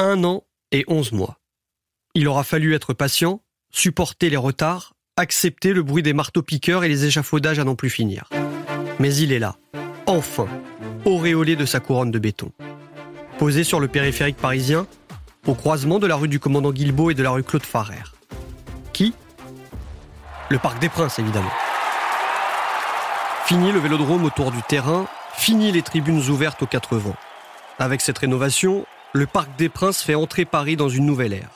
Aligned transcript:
Un 0.00 0.22
an 0.22 0.44
et 0.70 0.84
onze 0.86 1.10
mois. 1.10 1.40
Il 2.14 2.28
aura 2.28 2.44
fallu 2.44 2.72
être 2.76 2.94
patient, 2.94 3.42
supporter 3.72 4.30
les 4.30 4.36
retards, 4.36 4.94
accepter 5.16 5.72
le 5.72 5.82
bruit 5.82 6.04
des 6.04 6.12
marteaux-piqueurs 6.12 6.84
et 6.84 6.88
les 6.88 7.04
échafaudages 7.04 7.58
à 7.58 7.64
n'en 7.64 7.74
plus 7.74 7.90
finir. 7.90 8.28
Mais 9.00 9.12
il 9.12 9.32
est 9.32 9.40
là, 9.40 9.56
enfin, 10.06 10.46
auréolé 11.04 11.56
de 11.56 11.66
sa 11.66 11.80
couronne 11.80 12.12
de 12.12 12.20
béton. 12.20 12.52
Posé 13.38 13.64
sur 13.64 13.80
le 13.80 13.88
périphérique 13.88 14.36
parisien, 14.36 14.86
au 15.48 15.54
croisement 15.54 15.98
de 15.98 16.06
la 16.06 16.14
rue 16.14 16.28
du 16.28 16.38
commandant 16.38 16.70
Guilbeault 16.70 17.10
et 17.10 17.14
de 17.14 17.22
la 17.24 17.30
rue 17.30 17.42
Claude 17.42 17.66
Farrer. 17.66 18.04
Qui? 18.92 19.14
Le 20.48 20.60
Parc 20.60 20.78
des 20.78 20.88
Princes, 20.88 21.18
évidemment. 21.18 21.50
Fini 23.46 23.72
le 23.72 23.80
vélodrome 23.80 24.24
autour 24.24 24.52
du 24.52 24.62
terrain, 24.62 25.08
fini 25.34 25.72
les 25.72 25.82
tribunes 25.82 26.22
ouvertes 26.28 26.62
aux 26.62 26.66
quatre 26.66 26.96
vents. 26.96 27.16
Avec 27.80 28.00
cette 28.00 28.18
rénovation, 28.18 28.86
le 29.18 29.26
Parc 29.26 29.58
des 29.58 29.68
Princes 29.68 30.00
fait 30.00 30.14
entrer 30.14 30.44
Paris 30.44 30.76
dans 30.76 30.88
une 30.88 31.04
nouvelle 31.04 31.32
ère, 31.32 31.50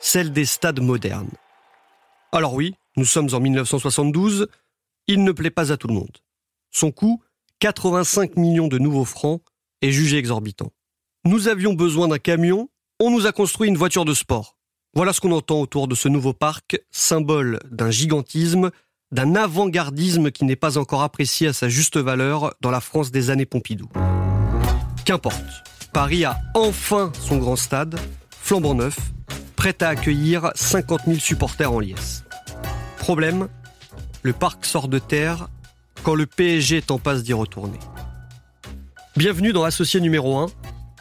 celle 0.00 0.32
des 0.32 0.44
stades 0.44 0.80
modernes. 0.80 1.30
Alors 2.32 2.52
oui, 2.54 2.74
nous 2.96 3.04
sommes 3.04 3.28
en 3.32 3.38
1972, 3.38 4.48
il 5.06 5.22
ne 5.22 5.30
plaît 5.30 5.52
pas 5.52 5.70
à 5.70 5.76
tout 5.76 5.86
le 5.86 5.94
monde. 5.94 6.18
Son 6.72 6.90
coût, 6.90 7.22
85 7.60 8.36
millions 8.36 8.66
de 8.66 8.78
nouveaux 8.78 9.04
francs, 9.04 9.40
est 9.82 9.92
jugé 9.92 10.18
exorbitant. 10.18 10.72
Nous 11.24 11.46
avions 11.46 11.74
besoin 11.74 12.08
d'un 12.08 12.18
camion, 12.18 12.68
on 12.98 13.12
nous 13.12 13.28
a 13.28 13.32
construit 13.32 13.68
une 13.68 13.76
voiture 13.76 14.04
de 14.04 14.12
sport. 14.12 14.58
Voilà 14.92 15.12
ce 15.12 15.20
qu'on 15.20 15.30
entend 15.30 15.60
autour 15.60 15.86
de 15.86 15.94
ce 15.94 16.08
nouveau 16.08 16.32
parc, 16.32 16.76
symbole 16.90 17.60
d'un 17.70 17.92
gigantisme, 17.92 18.72
d'un 19.12 19.36
avant-gardisme 19.36 20.32
qui 20.32 20.44
n'est 20.44 20.56
pas 20.56 20.76
encore 20.76 21.02
apprécié 21.02 21.46
à 21.46 21.52
sa 21.52 21.68
juste 21.68 21.98
valeur 21.98 22.52
dans 22.60 22.72
la 22.72 22.80
France 22.80 23.12
des 23.12 23.30
années 23.30 23.46
Pompidou. 23.46 23.88
Qu'importe, 25.04 25.44
Paris 25.92 26.24
a 26.24 26.38
enfin 26.54 27.12
son 27.20 27.38
grand 27.38 27.56
stade, 27.56 27.98
flambant 28.30 28.74
neuf, 28.74 28.98
prêt 29.56 29.76
à 29.82 29.88
accueillir 29.88 30.50
50 30.54 31.02
000 31.06 31.18
supporters 31.18 31.72
en 31.72 31.80
liesse. 31.80 32.24
Problème, 32.98 33.48
le 34.22 34.32
parc 34.32 34.64
sort 34.64 34.88
de 34.88 34.98
terre 34.98 35.48
quand 36.02 36.14
le 36.14 36.26
PSG 36.26 36.78
est 36.78 36.90
en 36.90 36.98
passe 36.98 37.22
d'y 37.22 37.32
retourner. 37.32 37.78
Bienvenue 39.16 39.52
dans 39.52 39.64
Associé 39.64 40.00
numéro 40.00 40.36
1, 40.38 40.46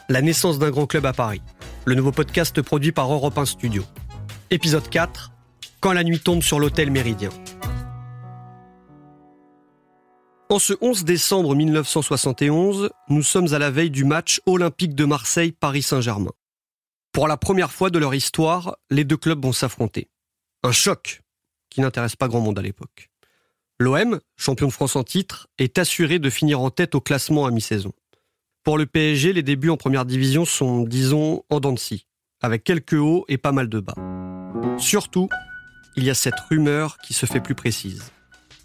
la 0.09 0.21
naissance 0.21 0.59
d'un 0.59 0.71
grand 0.71 0.87
club 0.87 1.05
à 1.05 1.13
Paris, 1.13 1.41
le 1.85 1.95
nouveau 1.95 2.11
podcast 2.11 2.61
produit 2.61 2.91
par 2.91 3.11
Europe 3.11 3.37
1 3.37 3.45
Studio. 3.45 3.83
Épisode 4.51 4.87
4, 4.89 5.31
quand 5.81 5.91
la 5.91 6.03
nuit 6.03 6.19
tombe 6.19 6.41
sur 6.41 6.59
l'hôtel 6.59 6.91
Méridien. 6.91 7.29
En 10.47 10.59
ce 10.59 10.73
11 10.79 11.05
décembre 11.05 11.55
1971, 11.55 12.91
nous 13.09 13.23
sommes 13.23 13.51
à 13.55 13.57
la 13.57 13.71
veille 13.71 13.89
du 13.89 14.05
match 14.05 14.41
olympique 14.45 14.93
de 14.93 15.03
Marseille-Paris 15.03 15.81
Saint-Germain. 15.81 16.33
Pour 17.11 17.27
la 17.27 17.35
première 17.35 17.71
fois 17.71 17.89
de 17.89 17.97
leur 17.97 18.13
histoire, 18.13 18.77
les 18.91 19.05
deux 19.05 19.17
clubs 19.17 19.43
vont 19.43 19.53
s'affronter. 19.53 20.07
Un 20.61 20.71
choc 20.71 21.23
qui 21.71 21.81
n'intéresse 21.81 22.15
pas 22.15 22.27
grand 22.27 22.41
monde 22.41 22.59
à 22.59 22.61
l'époque. 22.61 23.09
L'OM, 23.79 24.19
champion 24.35 24.67
de 24.67 24.71
France 24.71 24.95
en 24.95 25.03
titre, 25.03 25.47
est 25.57 25.79
assuré 25.79 26.19
de 26.19 26.29
finir 26.29 26.61
en 26.61 26.69
tête 26.69 26.93
au 26.93 27.01
classement 27.01 27.47
à 27.47 27.51
mi-saison. 27.51 27.93
Pour 28.63 28.77
le 28.77 28.85
PSG, 28.85 29.33
les 29.33 29.43
débuts 29.43 29.71
en 29.71 29.77
première 29.77 30.05
division 30.05 30.45
sont, 30.45 30.83
disons, 30.83 31.43
en 31.49 31.59
dents 31.59 31.73
de 31.73 31.79
scie, 31.79 32.05
avec 32.39 32.63
quelques 32.63 32.93
hauts 32.93 33.25
et 33.29 33.39
pas 33.39 33.51
mal 33.51 33.67
de 33.67 33.79
bas. 33.79 33.95
Surtout, 34.77 35.27
il 35.97 36.03
y 36.03 36.11
a 36.11 36.15
cette 36.15 36.39
rumeur 36.51 36.99
qui 36.99 37.15
se 37.15 37.25
fait 37.25 37.41
plus 37.41 37.55
précise 37.55 38.11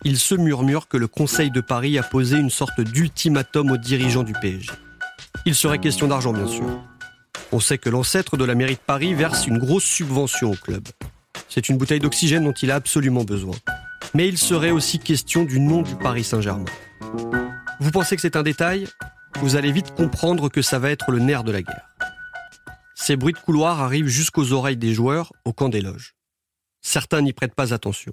il 0.04 0.18
se 0.18 0.34
murmure 0.34 0.88
que 0.88 0.96
le 0.96 1.08
Conseil 1.08 1.50
de 1.50 1.60
Paris 1.60 1.98
a 1.98 2.02
posé 2.02 2.38
une 2.38 2.50
sorte 2.50 2.80
d'ultimatum 2.80 3.70
aux 3.70 3.76
dirigeants 3.76 4.22
du 4.22 4.32
PSG. 4.32 4.70
Il 5.46 5.54
serait 5.54 5.78
question 5.78 6.08
d'argent, 6.08 6.32
bien 6.32 6.46
sûr. 6.46 6.64
On 7.52 7.60
sait 7.60 7.78
que 7.78 7.90
l'ancêtre 7.90 8.36
de 8.36 8.44
la 8.44 8.54
mairie 8.54 8.74
de 8.74 8.80
Paris 8.80 9.14
verse 9.14 9.46
une 9.46 9.58
grosse 9.58 9.84
subvention 9.84 10.52
au 10.52 10.56
club. 10.56 10.86
C'est 11.48 11.68
une 11.68 11.76
bouteille 11.76 12.00
d'oxygène 12.00 12.44
dont 12.44 12.52
il 12.52 12.70
a 12.70 12.76
absolument 12.76 13.24
besoin. 13.24 13.56
Mais 14.14 14.28
il 14.28 14.38
serait 14.38 14.70
aussi 14.70 14.98
question 14.98 15.44
du 15.44 15.60
nom 15.60 15.82
du 15.82 15.96
Paris 15.96 16.24
Saint-Germain. 16.24 16.64
Vous 17.80 17.90
pensez 17.90 18.16
que 18.16 18.22
c'est 18.22 18.36
un 18.36 18.42
détail? 18.42 18.86
Vous 19.40 19.56
allez 19.56 19.72
vite 19.72 19.94
comprendre 19.94 20.48
que 20.48 20.62
ça 20.62 20.78
va 20.78 20.90
être 20.90 21.10
le 21.10 21.18
nerf 21.18 21.44
de 21.44 21.52
la 21.52 21.62
guerre. 21.62 21.88
Ces 22.94 23.16
bruits 23.16 23.32
de 23.32 23.38
couloir 23.38 23.80
arrivent 23.80 24.08
jusqu'aux 24.08 24.52
oreilles 24.52 24.76
des 24.76 24.94
joueurs 24.94 25.32
au 25.44 25.52
camp 25.52 25.68
des 25.68 25.80
loges. 25.80 26.14
Certains 26.82 27.22
n'y 27.22 27.32
prêtent 27.32 27.54
pas 27.54 27.72
attention. 27.74 28.12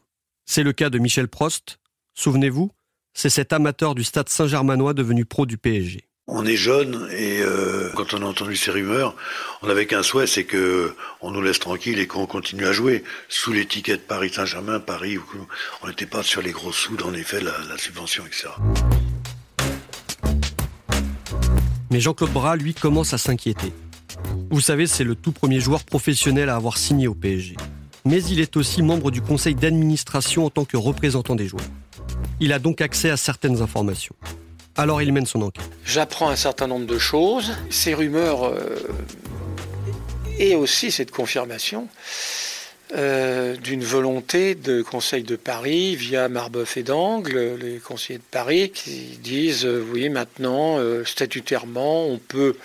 C'est 0.50 0.63
le 0.63 0.72
cas 0.72 0.90
de 0.90 0.97
Michel 0.97 1.28
Prost. 1.28 1.78
Souvenez-vous, 2.16 2.72
c'est 3.13 3.30
cet 3.30 3.52
amateur 3.52 3.96
du 3.96 4.06
stade 4.06 4.30
Saint-Germanois 4.30 4.94
devenu 4.94 5.25
pro 5.25 5.46
du 5.46 5.58
PSG. 5.58 6.06
On 6.25 6.46
est 6.46 6.56
jeune 6.56 7.09
et 7.12 7.41
euh, 7.41 7.90
quand 7.96 8.13
on 8.13 8.22
a 8.22 8.25
entendu 8.25 8.56
ces 8.56 8.72
rumeurs, 8.72 9.16
on 9.62 9.68
n'avait 9.68 9.86
qu'un 9.86 10.03
souhait, 10.03 10.25
c'est 10.25 10.46
que 10.46 10.96
on 11.19 11.31
nous 11.31 11.41
laisse 11.41 11.59
tranquille 11.59 12.00
et 12.00 12.07
qu'on 12.07 12.25
continue 12.28 12.66
à 12.66 12.72
jouer 12.72 13.03
sous 13.28 13.52
l'étiquette 13.52 14.07
Paris 14.07 14.31
Saint-Germain, 14.34 14.80
Paris. 14.80 15.18
On 15.84 15.88
n'était 15.90 16.06
pas 16.06 16.24
sur 16.24 16.41
les 16.41 16.52
gros 16.52 16.72
sous, 16.72 16.96
en 17.03 17.13
effet, 17.13 17.41
la, 17.41 17.52
la 17.69 17.78
subvention, 17.78 18.25
etc. 18.25 18.47
Mais 21.91 22.00
Jean-Claude 22.00 22.31
Bras, 22.31 22.56
lui, 22.56 22.74
commence 22.74 23.13
à 23.13 23.18
s'inquiéter. 23.18 23.74
Vous 24.50 24.62
savez, 24.62 24.88
c'est 24.88 25.03
le 25.03 25.16
tout 25.16 25.34
premier 25.34 25.59
joueur 25.59 25.84
professionnel 25.84 26.47
à 26.47 26.56
avoir 26.56 26.78
signé 26.78 27.07
au 27.09 27.16
PSG 27.16 27.57
mais 28.07 28.23
il 28.23 28.40
est 28.40 28.56
aussi 28.56 28.81
membre 28.81 29.12
du 29.12 29.22
conseil 29.22 29.53
d'administration 29.53 30.45
en 30.45 30.50
tant 30.50 30.63
que 30.63 30.78
représentant 30.78 31.35
des 31.35 31.47
joueurs. 31.47 31.66
Il 32.40 32.53
a 32.53 32.59
donc 32.59 32.79
accès 32.79 33.09
à 33.09 33.18
certaines 33.18 33.62
informations. 33.62 34.16
Alors 34.78 35.01
il 35.01 35.12
mène 35.12 35.25
son 35.25 35.41
enquête. 35.41 35.69
J'apprends 35.84 36.29
un 36.29 36.35
certain 36.35 36.68
nombre 36.68 36.85
de 36.85 36.97
choses. 36.97 37.51
Ces 37.69 37.94
rumeurs 37.94 38.45
euh, 38.45 38.78
et 40.40 40.56
aussi 40.56 40.91
cette 40.91 41.12
confirmation 41.12 41.90
euh, 42.96 43.58
d'une 43.58 43.84
volonté 43.84 44.56
de 44.56 44.81
Conseil 44.81 45.24
de 45.24 45.36
Paris 45.36 45.98
via 45.98 46.30
Marbeuf 46.30 46.78
et 46.78 46.84
d'Angle, 46.84 47.58
les 47.59 47.80
conseillers 47.80 48.20
de 48.20 48.24
Paris, 48.24 48.72
qui 48.72 49.18
disent 49.22 49.66
euh, 49.66 49.86
oui 49.92 50.08
maintenant 50.08 50.80
euh, 50.80 51.03
statutairement 51.03 52.06
on 52.08 52.18
peut 52.18 52.56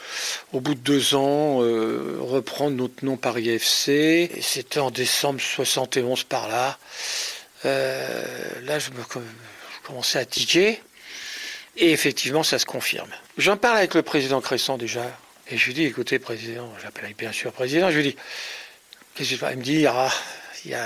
au 0.52 0.60
bout 0.60 0.76
de 0.76 0.80
deux 0.80 1.16
ans 1.16 1.56
reprendre 1.56 2.76
notre 2.76 3.04
nom 3.04 3.16
Paris 3.16 3.48
FC. 3.48 4.30
C'était 4.40 4.78
en 4.78 4.92
décembre 4.92 5.40
71 5.40 6.22
par 6.22 6.46
là. 6.46 6.78
là 7.64 8.78
je 8.78 8.90
commençais 9.82 10.20
à 10.20 10.24
tiquer 10.24 10.80
et 11.76 11.90
effectivement 11.90 12.44
ça 12.44 12.60
se 12.60 12.66
confirme. 12.66 13.10
J'en 13.38 13.56
parle 13.56 13.78
avec 13.78 13.94
le 13.94 14.02
président 14.02 14.40
Cresson 14.40 14.78
déjà 14.78 15.04
et 15.50 15.56
je 15.56 15.66
lui 15.66 15.74
dis 15.74 15.84
écoutez 15.84 16.20
président, 16.20 16.72
j'appelle 16.80 17.12
bien 17.18 17.32
sûr 17.32 17.52
président, 17.52 17.90
je 17.90 17.96
lui 17.96 18.04
dis 18.04 18.16
Qu'est-ce 19.14 19.34
qu'il 19.34 19.58
me 19.58 19.62
dire? 19.62 19.92
Ah, 19.94 20.08
il 20.64 20.76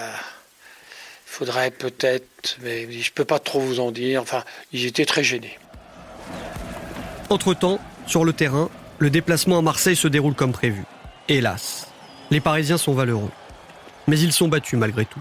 faudrait 1.25 1.71
peut-être, 1.71 2.59
mais 2.63 2.91
je 2.91 3.11
ne 3.11 3.15
peux 3.15 3.25
pas 3.25 3.39
trop 3.39 3.61
vous 3.61 3.79
en 3.81 3.91
dire. 3.91 4.23
Enfin, 4.23 4.43
ils 4.73 4.87
étaient 4.87 5.05
très 5.05 5.23
gênés. 5.23 5.59
Entre-temps, 7.31 7.79
sur 8.07 8.25
le 8.25 8.33
terrain, 8.33 8.69
le 8.99 9.11
déplacement 9.11 9.59
à 9.59 9.63
Marseille 9.63 9.97
se 9.97 10.09
déroule 10.09 10.35
comme 10.35 10.53
prévu. 10.53 10.83
Hélas, 11.29 11.93
les 12.31 12.41
Parisiens 12.41 12.79
sont 12.79 12.95
valeureux. 12.95 13.31
Mais 14.09 14.19
ils 14.19 14.33
sont 14.33 14.49
battus 14.49 14.79
malgré 14.79 15.05
tout. 15.05 15.21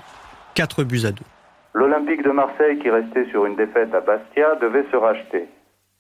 4 0.54 0.84
buts 0.84 1.06
à 1.06 1.12
2. 1.12 1.24
L'Olympique 1.74 2.24
de 2.24 2.32
Marseille, 2.32 2.80
qui 2.80 2.90
restait 2.90 3.30
sur 3.32 3.46
une 3.46 3.56
défaite 3.56 3.94
à 3.94 4.00
Bastia, 4.00 4.56
devait 4.62 4.86
se 4.92 4.96
racheter. 4.96 5.46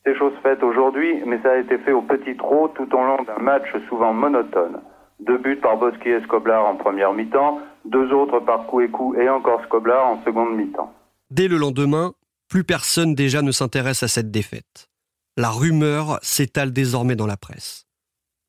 C'est 0.05 0.15
chose 0.17 0.33
faite 0.41 0.63
aujourd'hui, 0.63 1.21
mais 1.25 1.39
ça 1.43 1.51
a 1.51 1.57
été 1.57 1.77
fait 1.79 1.91
au 1.91 2.01
petit 2.01 2.37
trot 2.37 2.69
tout 2.75 2.87
au 2.95 3.03
long 3.03 3.21
d'un 3.23 3.39
match 3.39 3.67
souvent 3.89 4.13
monotone. 4.13 4.79
Deux 5.19 5.37
buts 5.37 5.59
par 5.61 5.77
Boschi 5.77 6.09
et 6.09 6.21
Scoblar 6.23 6.65
en 6.65 6.75
première 6.75 7.13
mi-temps, 7.13 7.59
deux 7.85 8.11
autres 8.11 8.39
par 8.39 8.67
Kouekou 8.67 9.15
et 9.15 9.29
encore 9.29 9.63
Scoblar 9.65 10.05
en 10.05 10.23
seconde 10.23 10.55
mi-temps. 10.55 10.93
Dès 11.31 11.47
le 11.47 11.57
lendemain, 11.57 12.13
plus 12.47 12.63
personne 12.63 13.15
déjà 13.15 13.41
ne 13.41 13.51
s'intéresse 13.51 14.03
à 14.03 14.07
cette 14.07 14.31
défaite. 14.31 14.89
La 15.37 15.49
rumeur 15.49 16.19
s'étale 16.21 16.71
désormais 16.71 17.15
dans 17.15 17.27
la 17.27 17.37
presse. 17.37 17.87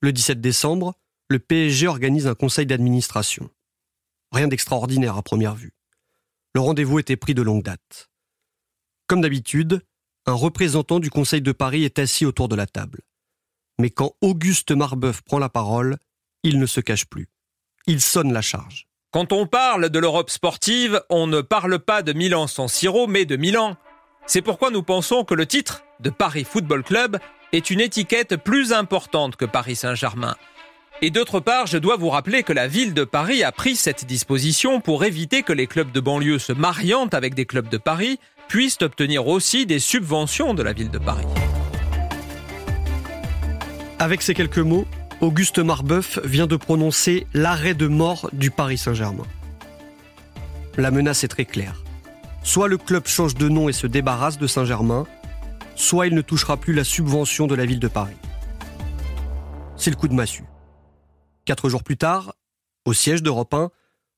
Le 0.01 0.13
17 0.13 0.41
décembre, 0.41 0.95
le 1.29 1.39
PSG 1.39 1.89
organise 1.89 2.27
un 2.27 2.35
conseil 2.35 2.67
d'administration. 2.67 3.51
Rien 4.33 4.49
d'extraordinaire 4.49 5.17
à 5.17 5.23
première 5.23 5.55
vue. 5.55 5.73
Le 6.55 6.61
rendez-vous 6.61 6.99
était 6.99 7.17
pris 7.17 7.35
de 7.35 7.43
longue 7.43 7.63
date. 7.63 8.11
Comme 9.07 9.21
d'habitude, 9.21 9.83
un 10.27 10.33
représentant 10.33 10.99
du 10.99 11.11
Conseil 11.11 11.41
de 11.41 11.53
Paris 11.53 11.85
est 11.85 11.99
assis 11.99 12.27
autour 12.27 12.49
de 12.49 12.57
la 12.57 12.67
table. 12.67 13.01
Mais 13.79 13.91
quand 13.91 14.15
Auguste 14.21 14.73
Marbeuf 14.73 15.23
prend 15.23 15.39
la 15.39 15.49
parole, 15.49 15.99
il 16.47 16.61
ne 16.61 16.67
se 16.67 16.81
cache 16.81 17.07
plus. 17.07 17.29
Il 17.89 18.01
sonne 18.01 18.33
la 18.33 18.41
charge. 18.41 18.87
Quand 19.11 19.33
on 19.33 19.49
parle 19.49 19.91
de 19.91 19.99
l'Europe 19.99 20.31
sportive, 20.31 21.03
on 21.11 21.27
ne 21.27 21.41
parle 21.41 21.81
pas 21.81 22.03
de 22.03 22.13
Milan 22.13 22.47
sans 22.47 22.69
sirop, 22.69 23.09
mais 23.09 23.25
de 23.25 23.37
Milan. 23.37 23.77
C'est 24.27 24.43
pourquoi 24.43 24.71
nous 24.71 24.85
pensons 24.85 25.25
que 25.25 25.35
le 25.35 25.47
titre 25.47 25.83
de 25.99 26.11
Paris 26.11 26.45
Football 26.45 26.85
Club 26.85 27.19
est 27.53 27.71
une 27.71 27.81
étiquette 27.81 28.37
plus 28.37 28.73
importante 28.73 29.35
que 29.35 29.45
Paris 29.45 29.75
Saint-Germain. 29.75 30.37
Et 31.03 31.11
d'autre 31.11 31.41
part, 31.41 31.67
je 31.67 31.79
dois 31.79 31.97
vous 31.97 32.11
rappeler 32.11 32.45
que 32.45 32.53
la 32.53 32.69
ville 32.69 32.95
de 32.95 33.05
Paris 33.05 33.43
a 33.43 33.51
pris 33.51 33.75
cette 33.75 34.05
disposition 34.05 34.81
pour 34.81 35.05
éviter 35.05 35.43
que 35.43 35.53
les 35.53 35.67
clubs 35.67 35.91
de 35.91 36.01
banlieue 36.01 36.39
se 36.39 36.53
mariant 36.53 37.09
avec 37.09 37.35
des 37.35 37.45
clubs 37.45 37.69
de 37.69 37.79
Paris 37.79 38.21
puissent 38.49 38.83
obtenir 38.83 39.27
aussi 39.27 39.67
des 39.67 39.81
subventions 39.81 40.55
de 40.55 40.63
la 40.63 40.73
ville 40.73 40.91
de 40.91 40.99
Paris. 40.99 41.27
Avec 43.99 44.23
ces 44.23 44.35
quelques 44.35 44.59
mots, 44.59 44.87
Auguste 45.23 45.59
Marbeuf 45.61 46.19
vient 46.25 46.47
de 46.47 46.57
prononcer 46.57 47.27
l'arrêt 47.33 47.73
de 47.73 47.87
mort 47.87 48.29
du 48.35 48.51
Paris 48.51 48.77
Saint-Germain. 48.77 49.25
La 50.77 50.91
menace 50.91 51.25
est 51.25 51.29
très 51.29 51.47
claire. 51.47 51.83
Soit 52.43 52.69
le 52.69 52.77
club 52.77 53.07
change 53.07 53.35
de 53.35 53.49
nom 53.49 53.71
et 53.71 53.73
se 53.73 53.87
débarrasse 53.87 54.37
de 54.37 54.47
Saint-Germain, 54.47 55.07
soit 55.75 56.07
il 56.07 56.15
ne 56.15 56.21
touchera 56.21 56.59
plus 56.59 56.75
la 56.75 56.85
subvention 56.85 57.47
de 57.47 57.55
la 57.55 57.65
ville 57.65 57.81
de 57.81 57.89
Paris. 57.89 58.17
C'est 59.77 59.89
le 59.91 59.97
coup 59.97 60.09
de 60.09 60.15
massue. 60.15 60.45
Quatre 61.47 61.71
jours 61.71 61.83
plus 61.83 61.97
tard, 61.97 62.35
au 62.85 62.93
siège 62.93 63.23
d'Europe 63.23 63.55
1, 63.55 63.71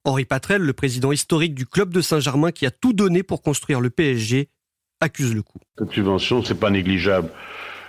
Henri 0.04 0.24
Patrel, 0.24 0.62
le 0.62 0.72
président 0.72 1.12
historique 1.12 1.54
du 1.54 1.64
club 1.64 1.94
de 1.94 2.00
Saint-Germain 2.00 2.50
qui 2.50 2.66
a 2.66 2.72
tout 2.72 2.92
donné 2.92 3.22
pour 3.22 3.40
construire 3.40 3.80
le 3.80 3.90
PSG, 3.90 4.50
accuse 5.00 5.32
le 5.32 5.42
coup. 5.42 5.58
Cette 5.78 5.92
subvention, 5.92 6.42
c'est 6.42 6.58
pas 6.58 6.70
négligeable. 6.70 7.30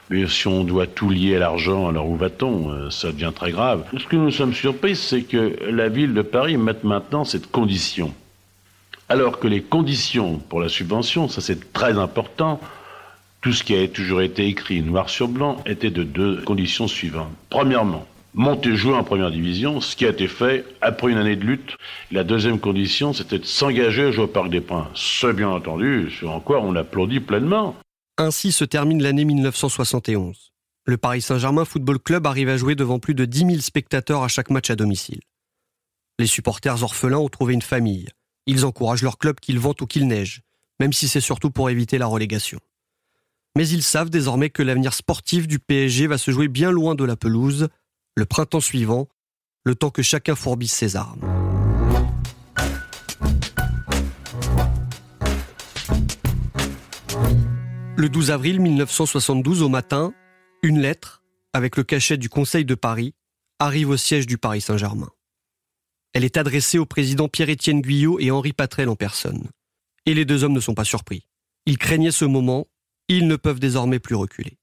Mais 0.09 0.27
si 0.27 0.47
on 0.47 0.63
doit 0.63 0.87
tout 0.87 1.09
lier 1.09 1.35
à 1.35 1.39
l'argent, 1.39 1.87
alors 1.87 2.07
où 2.09 2.15
va-t-on? 2.15 2.71
Euh, 2.71 2.89
Ça 2.89 3.11
devient 3.11 3.31
très 3.33 3.51
grave. 3.51 3.83
Ce 3.97 4.05
que 4.05 4.15
nous 4.15 4.31
sommes 4.31 4.53
surpris, 4.53 4.95
c'est 4.95 5.21
que 5.21 5.57
la 5.69 5.89
ville 5.89 6.13
de 6.13 6.21
Paris 6.21 6.57
mette 6.57 6.83
maintenant 6.83 7.25
cette 7.25 7.51
condition. 7.51 8.13
Alors 9.07 9.39
que 9.39 9.47
les 9.47 9.61
conditions 9.61 10.37
pour 10.37 10.61
la 10.61 10.69
subvention, 10.69 11.27
ça 11.27 11.41
c'est 11.41 11.73
très 11.73 11.97
important, 11.97 12.59
tout 13.41 13.53
ce 13.53 13.63
qui 13.63 13.75
a 13.75 13.87
toujours 13.87 14.21
été 14.21 14.45
écrit 14.47 14.81
noir 14.81 15.09
sur 15.09 15.27
blanc 15.27 15.61
était 15.65 15.89
de 15.89 16.03
deux 16.03 16.41
conditions 16.41 16.87
suivantes. 16.87 17.31
Premièrement, 17.49 18.05
monter 18.33 18.75
jouer 18.75 18.93
en 18.93 19.03
première 19.03 19.31
division, 19.31 19.81
ce 19.81 19.95
qui 19.95 20.05
a 20.05 20.09
été 20.09 20.27
fait 20.27 20.65
après 20.81 21.11
une 21.11 21.17
année 21.17 21.35
de 21.35 21.45
lutte. 21.45 21.77
La 22.11 22.23
deuxième 22.23 22.59
condition, 22.59 23.13
c'était 23.13 23.39
de 23.39 23.45
s'engager 23.45 24.03
à 24.03 24.11
jouer 24.11 24.25
au 24.25 24.27
Parc 24.27 24.49
des 24.49 24.61
Princes. 24.61 24.87
C'est 24.95 25.33
bien 25.33 25.49
entendu, 25.49 26.11
sur 26.11 26.41
quoi 26.43 26.61
on 26.61 26.75
applaudit 26.75 27.19
pleinement. 27.19 27.75
Ainsi 28.21 28.51
se 28.51 28.65
termine 28.65 29.01
l'année 29.01 29.23
1971. 29.23 30.51
Le 30.85 30.97
Paris 30.97 31.21
Saint-Germain 31.21 31.63
Football 31.63 31.99
Club 31.99 32.27
arrive 32.27 32.49
à 32.49 32.57
jouer 32.57 32.75
devant 32.75 32.99
plus 32.99 33.15
de 33.15 33.23
10 33.23 33.39
000 33.39 33.51
spectateurs 33.61 34.23
à 34.23 34.27
chaque 34.27 34.49
match 34.49 34.69
à 34.69 34.75
domicile. 34.75 35.21
Les 36.19 36.27
supporters 36.27 36.83
orphelins 36.83 37.19
ont 37.19 37.29
trouvé 37.29 37.53
une 37.53 37.61
famille. 37.61 38.09
Ils 38.45 38.65
encouragent 38.65 39.03
leur 39.03 39.19
club 39.19 39.39
qu'il 39.39 39.57
vente 39.57 39.79
ou 39.79 39.87
qu'il 39.87 40.05
neige, 40.05 40.41
même 40.81 40.91
si 40.91 41.07
c'est 41.07 41.21
surtout 41.21 41.49
pour 41.49 41.69
éviter 41.69 41.97
la 41.97 42.07
relégation. 42.07 42.59
Mais 43.55 43.69
ils 43.69 43.83
savent 43.83 44.09
désormais 44.09 44.49
que 44.49 44.63
l'avenir 44.63 44.93
sportif 44.93 45.47
du 45.47 45.59
PSG 45.59 46.07
va 46.07 46.17
se 46.17 46.31
jouer 46.31 46.49
bien 46.49 46.71
loin 46.71 46.95
de 46.95 47.05
la 47.05 47.15
pelouse, 47.15 47.69
le 48.17 48.25
printemps 48.25 48.59
suivant, 48.59 49.07
le 49.63 49.75
temps 49.75 49.91
que 49.91 50.01
chacun 50.01 50.35
fourbisse 50.35 50.73
ses 50.73 50.97
armes. 50.97 51.38
Le 57.99 58.07
12 58.07 58.31
avril 58.31 58.61
1972 58.61 59.61
au 59.61 59.67
matin, 59.67 60.13
une 60.63 60.79
lettre, 60.79 61.21
avec 61.51 61.75
le 61.75 61.83
cachet 61.83 62.15
du 62.15 62.29
Conseil 62.29 62.63
de 62.63 62.73
Paris, 62.73 63.13
arrive 63.59 63.89
au 63.89 63.97
siège 63.97 64.25
du 64.25 64.37
Paris 64.37 64.61
Saint-Germain. 64.61 65.09
Elle 66.13 66.23
est 66.23 66.37
adressée 66.37 66.79
au 66.79 66.85
président 66.85 67.27
Pierre-Étienne 67.27 67.81
Guyot 67.81 68.17
et 68.21 68.31
Henri 68.31 68.53
Patrel 68.53 68.87
en 68.87 68.95
personne. 68.95 69.49
Et 70.05 70.13
les 70.13 70.23
deux 70.23 70.45
hommes 70.45 70.53
ne 70.53 70.61
sont 70.61 70.75
pas 70.75 70.85
surpris. 70.85 71.27
Ils 71.65 71.77
craignaient 71.77 72.11
ce 72.11 72.23
moment, 72.23 72.67
ils 73.09 73.27
ne 73.27 73.35
peuvent 73.35 73.59
désormais 73.59 73.99
plus 73.99 74.15
reculer. 74.15 74.57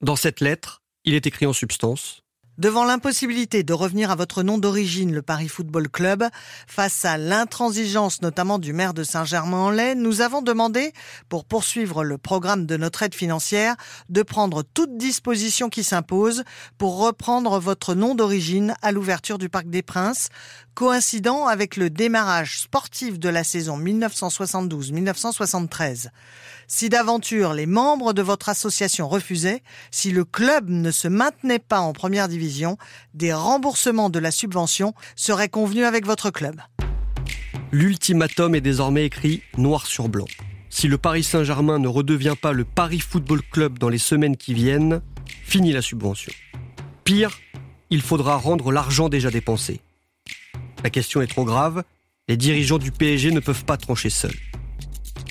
Dans 0.00 0.16
cette 0.16 0.40
lettre, 0.40 0.82
il 1.04 1.14
est 1.14 1.28
écrit 1.28 1.46
en 1.46 1.52
substance 1.52 2.24
Devant 2.58 2.84
l'impossibilité 2.84 3.62
de 3.62 3.72
revenir 3.72 4.10
à 4.10 4.16
votre 4.16 4.42
nom 4.42 4.58
d'origine, 4.58 5.14
le 5.14 5.22
Paris 5.22 5.46
Football 5.46 5.88
Club, 5.88 6.24
face 6.66 7.04
à 7.04 7.16
l'intransigeance 7.16 8.20
notamment 8.20 8.58
du 8.58 8.72
maire 8.72 8.94
de 8.94 9.04
Saint-Germain-en-Laye, 9.04 9.94
nous 9.94 10.22
avons 10.22 10.42
demandé, 10.42 10.92
pour 11.28 11.44
poursuivre 11.44 12.02
le 12.02 12.18
programme 12.18 12.66
de 12.66 12.76
notre 12.76 13.04
aide 13.04 13.14
financière, 13.14 13.76
de 14.08 14.24
prendre 14.24 14.64
toute 14.64 14.96
disposition 14.96 15.68
qui 15.68 15.84
s'impose 15.84 16.42
pour 16.78 16.98
reprendre 16.98 17.60
votre 17.60 17.94
nom 17.94 18.16
d'origine 18.16 18.74
à 18.82 18.90
l'ouverture 18.90 19.38
du 19.38 19.48
Parc 19.48 19.68
des 19.68 19.82
Princes, 19.82 20.28
coïncidant 20.78 21.46
avec 21.48 21.76
le 21.76 21.90
démarrage 21.90 22.60
sportif 22.60 23.18
de 23.18 23.28
la 23.28 23.42
saison 23.42 23.76
1972-1973. 23.80 26.10
Si 26.68 26.88
d'aventure 26.88 27.52
les 27.52 27.66
membres 27.66 28.12
de 28.12 28.22
votre 28.22 28.48
association 28.48 29.08
refusaient, 29.08 29.64
si 29.90 30.12
le 30.12 30.24
club 30.24 30.68
ne 30.68 30.92
se 30.92 31.08
maintenait 31.08 31.58
pas 31.58 31.80
en 31.80 31.92
première 31.92 32.28
division, 32.28 32.78
des 33.12 33.32
remboursements 33.32 34.08
de 34.08 34.20
la 34.20 34.30
subvention 34.30 34.94
seraient 35.16 35.48
convenus 35.48 35.84
avec 35.84 36.06
votre 36.06 36.30
club. 36.30 36.60
L'ultimatum 37.72 38.54
est 38.54 38.60
désormais 38.60 39.04
écrit 39.04 39.42
noir 39.56 39.84
sur 39.84 40.08
blanc. 40.08 40.28
Si 40.70 40.86
le 40.86 40.96
Paris 40.96 41.24
Saint-Germain 41.24 41.80
ne 41.80 41.88
redevient 41.88 42.36
pas 42.40 42.52
le 42.52 42.64
Paris 42.64 43.00
Football 43.00 43.42
Club 43.50 43.80
dans 43.80 43.88
les 43.88 43.98
semaines 43.98 44.36
qui 44.36 44.54
viennent, 44.54 45.00
fini 45.42 45.72
la 45.72 45.82
subvention. 45.82 46.32
Pire, 47.02 47.36
il 47.90 48.00
faudra 48.00 48.36
rendre 48.36 48.70
l'argent 48.70 49.08
déjà 49.08 49.32
dépensé. 49.32 49.80
La 50.82 50.90
question 50.90 51.20
est 51.20 51.26
trop 51.26 51.44
grave, 51.44 51.82
les 52.28 52.36
dirigeants 52.36 52.78
du 52.78 52.92
PSG 52.92 53.30
ne 53.30 53.40
peuvent 53.40 53.64
pas 53.64 53.76
trancher 53.76 54.10
seuls 54.10 54.36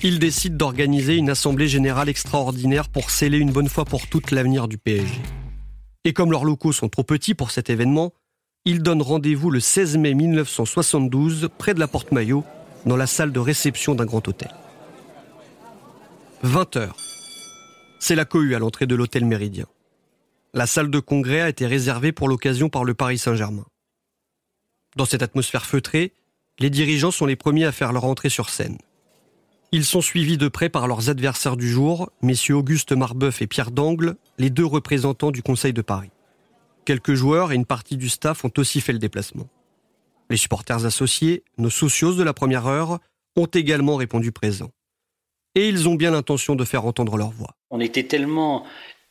ils 0.02 0.18
décident 0.18 0.56
d'organiser 0.56 1.16
une 1.16 1.30
assemblée 1.30 1.68
générale 1.68 2.08
extraordinaire 2.08 2.88
pour 2.88 3.10
sceller 3.10 3.38
une 3.38 3.52
bonne 3.52 3.68
fois 3.68 3.84
pour 3.84 4.06
toutes 4.06 4.30
l'avenir 4.30 4.68
du 4.68 4.78
PSG. 4.78 5.20
Et 6.04 6.12
comme 6.12 6.30
leurs 6.30 6.44
locaux 6.44 6.72
sont 6.72 6.88
trop 6.88 7.02
petits 7.02 7.34
pour 7.34 7.50
cet 7.50 7.70
événement, 7.70 8.12
ils 8.64 8.82
donnent 8.82 9.02
rendez-vous 9.02 9.50
le 9.50 9.60
16 9.60 9.96
mai 9.96 10.14
1972 10.14 11.48
près 11.58 11.74
de 11.74 11.80
la 11.80 11.88
Porte 11.88 12.12
Maillot, 12.12 12.44
dans 12.86 12.96
la 12.96 13.06
salle 13.06 13.32
de 13.32 13.40
réception 13.40 13.94
d'un 13.94 14.04
grand 14.04 14.26
hôtel. 14.26 14.50
20 16.42 16.76
heures. 16.76 16.96
C'est 17.98 18.14
la 18.14 18.24
cohue 18.24 18.54
à 18.54 18.60
l'entrée 18.60 18.86
de 18.86 18.94
l'hôtel 18.94 19.24
Méridien. 19.24 19.66
La 20.54 20.66
salle 20.66 20.90
de 20.90 21.00
congrès 21.00 21.40
a 21.40 21.48
été 21.48 21.66
réservée 21.66 22.12
pour 22.12 22.28
l'occasion 22.28 22.68
par 22.68 22.84
le 22.84 22.94
Paris 22.94 23.18
Saint-Germain. 23.18 23.66
Dans 24.98 25.04
cette 25.04 25.22
atmosphère 25.22 25.64
feutrée, 25.64 26.12
les 26.58 26.70
dirigeants 26.70 27.12
sont 27.12 27.24
les 27.24 27.36
premiers 27.36 27.66
à 27.66 27.70
faire 27.70 27.92
leur 27.92 28.04
entrée 28.04 28.30
sur 28.30 28.50
scène. 28.50 28.78
Ils 29.70 29.84
sont 29.84 30.00
suivis 30.00 30.38
de 30.38 30.48
près 30.48 30.70
par 30.70 30.88
leurs 30.88 31.08
adversaires 31.08 31.56
du 31.56 31.70
jour, 31.70 32.10
messieurs 32.20 32.56
Auguste 32.56 32.90
Marbeuf 32.90 33.40
et 33.40 33.46
Pierre 33.46 33.70
Dangle, 33.70 34.16
les 34.38 34.50
deux 34.50 34.66
représentants 34.66 35.30
du 35.30 35.40
Conseil 35.40 35.72
de 35.72 35.82
Paris. 35.82 36.10
Quelques 36.84 37.14
joueurs 37.14 37.52
et 37.52 37.54
une 37.54 37.64
partie 37.64 37.96
du 37.96 38.08
staff 38.08 38.44
ont 38.44 38.50
aussi 38.56 38.80
fait 38.80 38.92
le 38.92 38.98
déplacement. 38.98 39.48
Les 40.30 40.36
supporters 40.36 40.84
associés, 40.84 41.44
nos 41.58 41.70
socios 41.70 42.14
de 42.14 42.24
la 42.24 42.32
première 42.32 42.66
heure, 42.66 42.98
ont 43.36 43.46
également 43.46 43.94
répondu 43.94 44.32
présents. 44.32 44.72
Et 45.54 45.68
ils 45.68 45.88
ont 45.88 45.94
bien 45.94 46.10
l'intention 46.10 46.56
de 46.56 46.64
faire 46.64 46.84
entendre 46.86 47.16
leur 47.16 47.30
voix. 47.30 47.54
On 47.70 47.78
était 47.78 48.02
tellement 48.02 48.66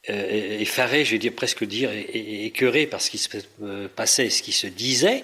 euh, 0.10 0.60
effarés, 0.60 1.06
je 1.06 1.16
vais 1.16 1.32
presque 1.32 1.64
dire 1.64 1.92
écœurés 1.94 2.88
par 2.88 3.00
ce 3.00 3.10
qui 3.10 3.20
se 3.20 3.30
euh, 3.62 3.88
passait, 3.88 4.30
ce 4.30 4.44
qui 4.44 4.52
se 4.52 4.68
disait, 4.68 5.24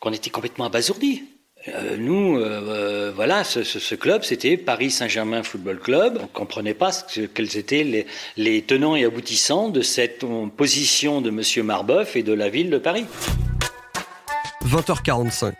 qu'on 0.00 0.12
était 0.12 0.30
complètement 0.30 0.66
abasourdis. 0.66 1.22
Euh, 1.68 1.96
nous, 1.96 2.36
euh, 2.36 2.60
euh, 2.68 3.12
voilà, 3.14 3.42
ce, 3.42 3.94
club, 3.94 4.22
c'était 4.22 4.56
Paris 4.56 4.90
Saint-Germain 4.90 5.42
Football 5.42 5.78
Club. 5.78 6.18
On 6.18 6.22
ne 6.22 6.28
comprenait 6.28 6.74
pas 6.74 6.90
quels 7.34 7.56
étaient 7.56 8.06
les, 8.36 8.62
tenants 8.62 8.94
et 8.94 9.04
aboutissants 9.04 9.68
de 9.68 9.82
cette 9.82 10.24
position 10.56 11.20
de 11.20 11.30
M. 11.30 11.66
Marbeuf 11.66 12.16
et 12.16 12.22
de 12.22 12.32
la 12.32 12.48
ville 12.48 12.70
de 12.70 12.78
Paris. 12.78 13.06
20h45. 14.64 15.54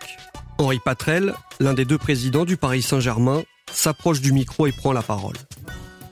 Henri 0.58 0.78
Patrel, 0.84 1.34
l'un 1.60 1.74
des 1.74 1.84
deux 1.84 1.98
présidents 1.98 2.44
du 2.44 2.56
Paris 2.56 2.82
Saint-Germain, 2.82 3.42
s'approche 3.72 4.20
du 4.20 4.32
micro 4.32 4.66
et 4.66 4.72
prend 4.72 4.92
la 4.92 5.02
parole. 5.02 5.36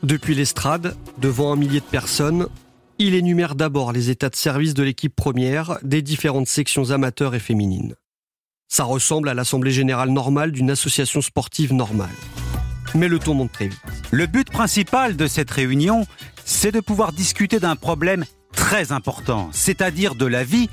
Depuis 0.03 0.35
l'estrade, 0.35 0.97
devant 1.19 1.53
un 1.53 1.57
millier 1.57 1.81
de 1.81 1.85
personnes, 1.85 2.49
il 2.99 3.15
énumère 3.15 3.55
d'abord 3.55 3.93
les 3.93 4.11
états 4.11 4.29
de 4.29 4.37
service 4.37 4.75
de 4.75 4.83
l'équipe 4.83 5.15
première 5.15 5.79
des 5.83 6.03
différentes 6.03 6.47
sections 6.47 6.91
amateurs 6.91 7.35
et 7.35 7.41
féminines. 7.41 7.95
Ça 8.69 8.85
ressemble 8.85 9.29
à 9.29 9.35
l'assemblée 9.35 9.71
générale 9.71 10.11
normale 10.11 10.53
d'une 10.53 10.71
association 10.71 11.21
sportive 11.23 11.73
normale. 11.73 12.15
Mais 12.95 13.09
le 13.09 13.19
ton 13.19 13.35
monte 13.35 13.53
très 13.53 13.69
vite. 13.69 13.81
Le 14.11 14.27
but 14.27 14.51
principal 14.51 15.17
de 15.17 15.27
cette 15.27 15.51
réunion, 15.51 16.07
c'est 16.45 16.73
de 16.73 16.81
pouvoir 16.81 17.13
discuter 17.13 17.61
d'un 17.61 17.77
problème 17.77 18.25
très 18.53 18.93
important, 18.93 19.49
c'est-à-dire 19.53 20.15
de 20.15 20.27
la 20.27 20.45
vie, 20.45 20.69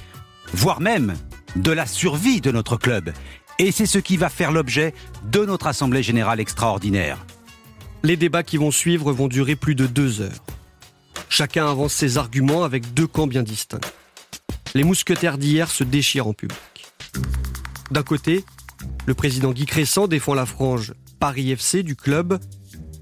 voire 0.54 0.82
même 0.82 1.16
de 1.56 1.72
la 1.72 1.86
survie 1.86 2.42
de 2.42 2.52
notre 2.52 2.78
club. 2.78 3.12
Et 3.60 3.72
c'est 3.72 3.86
ce 3.86 4.00
qui 4.00 4.18
va 4.18 4.30
faire 4.30 4.52
l'objet 4.52 4.94
de 5.32 5.46
notre 5.46 5.68
Assemblée 5.68 6.04
générale 6.04 6.40
extraordinaire. 6.40 7.26
Les 8.04 8.18
débats 8.18 8.44
qui 8.44 8.58
vont 8.58 8.72
suivre 8.72 9.12
vont 9.12 9.28
durer 9.28 9.56
plus 9.56 9.76
de 9.76 9.86
deux 9.86 10.22
heures. 10.22 10.44
Chacun 11.30 11.70
avance 11.70 11.94
ses 11.94 12.18
arguments 12.18 12.64
avec 12.64 12.94
deux 12.94 13.08
camps 13.08 13.28
bien 13.28 13.44
distincts. 13.44 13.82
Les 14.74 14.84
mousquetaires 14.84 15.38
d'hier 15.38 15.70
se 15.70 15.84
déchirent 15.84 16.28
en 16.28 16.34
public. 16.34 16.58
D'un 17.92 18.04
côté, 18.04 18.46
le 19.06 19.14
président 19.14 19.52
Guy 19.52 19.66
Crescent 19.66 20.08
défend 20.08 20.34
la 20.34 20.46
frange 20.46 20.94
Paris 21.20 21.52
FC 21.52 21.84
du 21.84 21.98
club. 21.98 22.40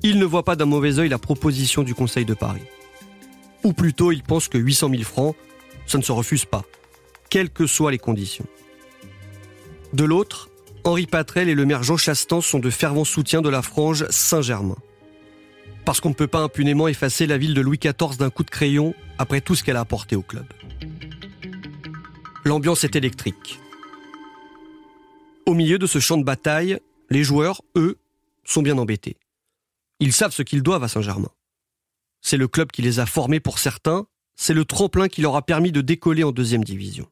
Il 0.02 0.18
ne 0.18 0.26
voit 0.26 0.44
pas 0.44 0.56
d'un 0.56 0.66
mauvais 0.66 0.98
œil 0.98 1.10
la 1.10 1.20
proposition 1.20 1.84
du 1.84 1.94
Conseil 1.94 2.26
de 2.26 2.34
Paris. 2.34 2.64
Ou 3.64 3.74
plutôt, 3.74 4.12
il 4.12 4.24
pense 4.24 4.48
que 4.48 4.58
800 4.58 4.90
000 4.90 5.04
francs, 5.04 5.36
ça 5.86 6.00
ne 6.00 6.04
se 6.04 6.12
refuse 6.12 6.46
pas, 6.46 6.64
quelles 7.30 7.52
que 7.52 7.68
soient 7.68 7.92
les 7.92 8.00
conditions. 8.00 8.48
De 9.94 10.04
l'autre, 10.04 10.50
Henri 10.84 11.06
Patrel 11.06 11.50
et 11.50 11.56
le 11.56 11.66
maire 11.66 11.84
Jean 11.84 11.98
Chastan 11.98 12.42
sont 12.42 12.60
de 12.60 12.70
fervents 12.70 13.06
soutiens 13.06 13.42
de 13.42 13.50
la 13.50 13.62
frange 13.62 14.08
Saint-Germain. 14.10 14.78
Parce 15.86 16.00
qu'on 16.00 16.10
ne 16.10 16.16
peut 16.16 16.28
pas 16.28 16.42
impunément 16.42 16.88
effacer 16.88 17.28
la 17.28 17.38
ville 17.38 17.54
de 17.54 17.62
Louis 17.62 17.80
XIV 17.80 18.18
d'un 18.18 18.30
coup 18.30 18.44
de 18.44 18.50
crayon 18.50 18.96
après 19.20 19.42
tout 19.42 19.56
ce 19.56 19.64
qu'elle 19.64 19.78
a 19.78 19.82
apporté 19.82 20.16
au 20.16 20.22
club. 20.22 20.46
L'ambiance 22.44 22.84
est 22.84 22.96
électrique. 22.96 23.60
Au 25.50 25.56
milieu 25.56 25.80
de 25.80 25.88
ce 25.88 25.98
champ 25.98 26.18
de 26.18 26.24
bataille, 26.24 26.78
les 27.10 27.24
joueurs, 27.24 27.64
eux, 27.76 27.98
sont 28.46 28.62
bien 28.62 28.78
embêtés. 28.78 29.18
Ils 30.00 30.14
savent 30.14 30.32
ce 30.32 30.44
qu'ils 30.44 30.62
doivent 30.62 30.84
à 30.84 30.88
Saint-Germain. 30.88 31.32
C'est 32.22 32.38
le 32.38 32.48
club 32.48 32.72
qui 32.72 32.84
les 32.84 33.00
a 33.00 33.08
formés 33.08 33.40
pour 33.40 33.58
certains, 33.58 34.06
c'est 34.36 34.54
le 34.54 34.64
tremplin 34.64 35.08
qui 35.08 35.24
leur 35.24 35.36
a 35.36 35.42
permis 35.42 35.72
de 35.72 35.82
décoller 35.82 36.24
en 36.24 36.32
deuxième 36.32 36.64
division. 36.64 37.08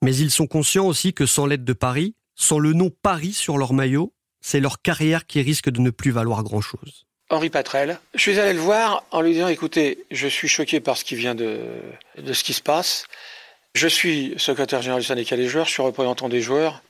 Mais 0.00 0.16
ils 0.16 0.30
sont 0.30 0.46
conscients 0.46 0.86
aussi 0.86 1.12
que 1.12 1.26
sans 1.26 1.44
l'aide 1.44 1.64
de 1.64 1.74
Paris, 1.74 2.14
sans 2.36 2.58
le 2.58 2.72
nom 2.72 2.88
Paris 3.02 3.34
sur 3.34 3.58
leur 3.58 3.74
maillot, 3.74 4.14
c'est 4.40 4.60
leur 4.60 4.80
carrière 4.80 5.26
qui 5.26 5.42
risque 5.42 5.68
de 5.68 5.82
ne 5.82 5.90
plus 5.90 6.10
valoir 6.10 6.44
grand-chose. 6.44 7.04
Henri 7.28 7.50
Patrel. 7.50 8.00
Je 8.14 8.20
suis 8.20 8.38
allé 8.38 8.54
le 8.54 8.60
voir 8.60 9.04
en 9.10 9.20
lui 9.20 9.34
disant 9.34 9.48
écoutez, 9.48 10.06
je 10.10 10.26
suis 10.26 10.48
choqué 10.48 10.80
par 10.80 10.96
ce 10.96 11.04
qui 11.04 11.16
vient 11.16 11.34
de, 11.34 11.60
de 12.16 12.32
ce 12.32 12.44
qui 12.44 12.54
se 12.54 12.62
passe. 12.62 13.04
Je 13.74 13.88
suis 13.88 14.32
secrétaire 14.38 14.80
général 14.80 15.02
du 15.02 15.06
syndicat 15.06 15.36
des 15.36 15.48
joueurs, 15.48 15.66
je 15.66 15.72
suis 15.72 15.82
représentant 15.82 16.30
des 16.30 16.40
joueurs 16.40 16.82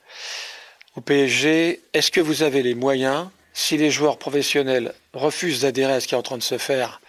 au 0.99 1.01
PSG. 1.01 1.79
Est-ce 1.93 2.11
que 2.11 2.19
vous 2.19 2.43
avez 2.43 2.61
les 2.61 2.75
moyens, 2.75 3.29
si 3.53 3.77
les 3.77 3.89
joueurs 3.89 4.17
professionnels 4.17 4.93
refusent 5.13 5.61
d'adhérer 5.61 5.93
à 5.93 6.01
ce 6.01 6.09
qui 6.09 6.13
est 6.13 6.17
en 6.17 6.21
train 6.21 6.37
de 6.37 6.43
se 6.43 6.57
faire, 6.57 6.99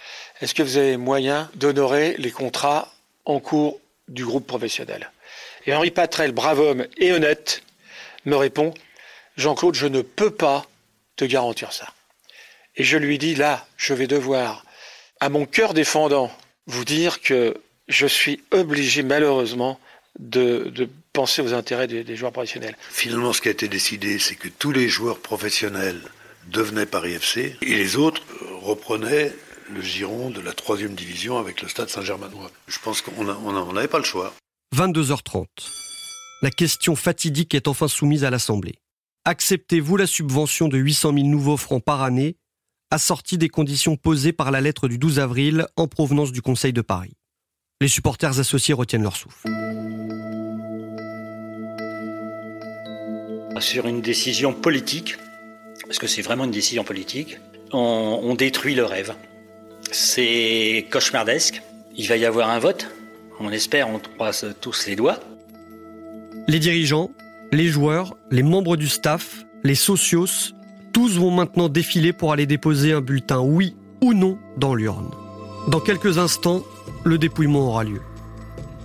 est-ce 0.40 0.54
que 0.54 0.62
vous 0.62 0.76
avez 0.76 0.90
les 0.90 0.96
moyens 0.96 1.48
d'honorer 1.56 2.14
les 2.16 2.30
contrats 2.30 2.94
en 3.24 3.40
cours 3.40 3.80
du 4.06 4.24
groupe 4.24 4.46
professionnel? 4.46 5.10
Et 5.66 5.74
Henri 5.74 5.90
Patrel, 5.90 6.30
brave 6.30 6.60
homme 6.60 6.86
et 6.98 7.10
honnête, 7.10 7.64
me 8.26 8.36
répond 8.36 8.72
Jean-Claude, 9.36 9.74
je 9.74 9.88
ne 9.88 10.02
peux 10.02 10.30
pas 10.30 10.66
te 11.16 11.24
garantir 11.24 11.72
ça. 11.72 11.88
Et 12.76 12.84
je 12.84 12.96
lui 12.96 13.18
dis, 13.18 13.34
là, 13.34 13.66
je 13.76 13.92
vais 13.92 14.06
devoir, 14.06 14.64
à 15.18 15.30
mon 15.30 15.46
cœur 15.46 15.74
défendant, 15.74 16.30
vous 16.66 16.84
dire 16.84 17.20
que 17.20 17.60
je 17.88 18.06
suis 18.06 18.40
obligé, 18.52 19.02
malheureusement, 19.02 19.80
de, 20.20 20.88
penser 21.20 21.42
aux 21.42 21.52
intérêts 21.52 21.86
des, 21.86 22.16
joueurs 22.16 22.32
professionnels. 22.32 22.74
Finalement, 22.88 23.34
ce 23.34 23.42
qui 23.42 23.48
a 23.48 23.50
été 23.50 23.68
décidé, 23.68 24.18
c'est 24.18 24.36
que 24.36 24.48
tous 24.48 24.72
les 24.72 24.88
joueurs 24.88 25.18
professionnels 25.18 26.00
devenaient 26.46 26.86
Paris 26.86 27.12
FC 27.12 27.58
et 27.60 27.74
les 27.74 27.96
autres 27.96 28.22
reprenaient 28.62 29.30
le 29.70 29.82
giron 29.82 30.30
de 30.30 30.40
la 30.40 30.54
troisième 30.54 30.94
division 30.94 31.36
avec 31.36 31.60
le 31.60 31.68
stade 31.68 31.90
Saint-Germanois. 31.90 32.50
Je 32.68 32.78
pense 32.78 33.02
qu'on 33.02 33.74
n'avait 33.74 33.86
pas 33.86 33.98
le 33.98 34.04
choix. 34.04 34.32
22h30. 34.74 35.44
La 36.40 36.50
question 36.50 36.96
fatidique 36.96 37.54
est 37.54 37.68
enfin 37.68 37.86
soumise 37.86 38.24
à 38.24 38.30
l'Assemblée. 38.30 38.76
Acceptez-vous 39.26 39.98
la 39.98 40.06
subvention 40.06 40.68
de 40.68 40.78
800 40.78 41.12
000 41.12 41.26
nouveaux 41.26 41.58
francs 41.58 41.84
par 41.84 42.00
année 42.00 42.38
assortie 42.90 43.36
des 43.36 43.50
conditions 43.50 43.96
posées 43.96 44.32
par 44.32 44.50
la 44.50 44.62
lettre 44.62 44.88
du 44.88 44.96
12 44.96 45.18
avril 45.18 45.66
en 45.76 45.86
provenance 45.86 46.32
du 46.32 46.40
Conseil 46.40 46.72
de 46.72 46.80
Paris? 46.80 47.12
Les 47.82 47.88
supporters 47.88 48.40
associés 48.40 48.72
retiennent 48.72 49.02
leur 49.02 49.16
souffle. 49.16 49.46
Sur 53.58 53.86
une 53.86 54.00
décision 54.00 54.52
politique, 54.52 55.16
parce 55.86 55.98
que 55.98 56.06
c'est 56.06 56.22
vraiment 56.22 56.44
une 56.44 56.50
décision 56.50 56.84
politique, 56.84 57.38
on, 57.72 58.34
détruit 58.34 58.74
le 58.74 58.84
rêve. 58.84 59.14
C'est 59.92 60.86
cauchemardesque. 60.90 61.62
Il 61.96 62.06
va 62.08 62.16
y 62.16 62.24
avoir 62.24 62.48
un 62.48 62.58
vote. 62.58 62.88
On 63.40 63.50
espère, 63.50 63.88
on 63.88 63.98
croise 63.98 64.54
tous 64.60 64.86
les 64.86 64.96
doigts. 64.96 65.18
Les 66.48 66.58
dirigeants, 66.58 67.10
les 67.52 67.66
joueurs, 67.66 68.16
les 68.30 68.42
membres 68.42 68.76
du 68.76 68.88
staff, 68.88 69.44
les 69.62 69.74
socios, 69.74 70.52
tous 70.92 71.18
vont 71.18 71.30
maintenant 71.30 71.68
défiler 71.68 72.12
pour 72.12 72.32
aller 72.32 72.46
déposer 72.46 72.92
un 72.92 73.00
bulletin 73.00 73.40
oui 73.40 73.76
ou 74.00 74.14
non 74.14 74.38
dans 74.56 74.74
l'urne. 74.74 75.10
Dans 75.68 75.80
quelques 75.80 76.18
instants, 76.18 76.62
le 77.04 77.18
dépouillement 77.18 77.68
aura 77.68 77.84
lieu. 77.84 78.00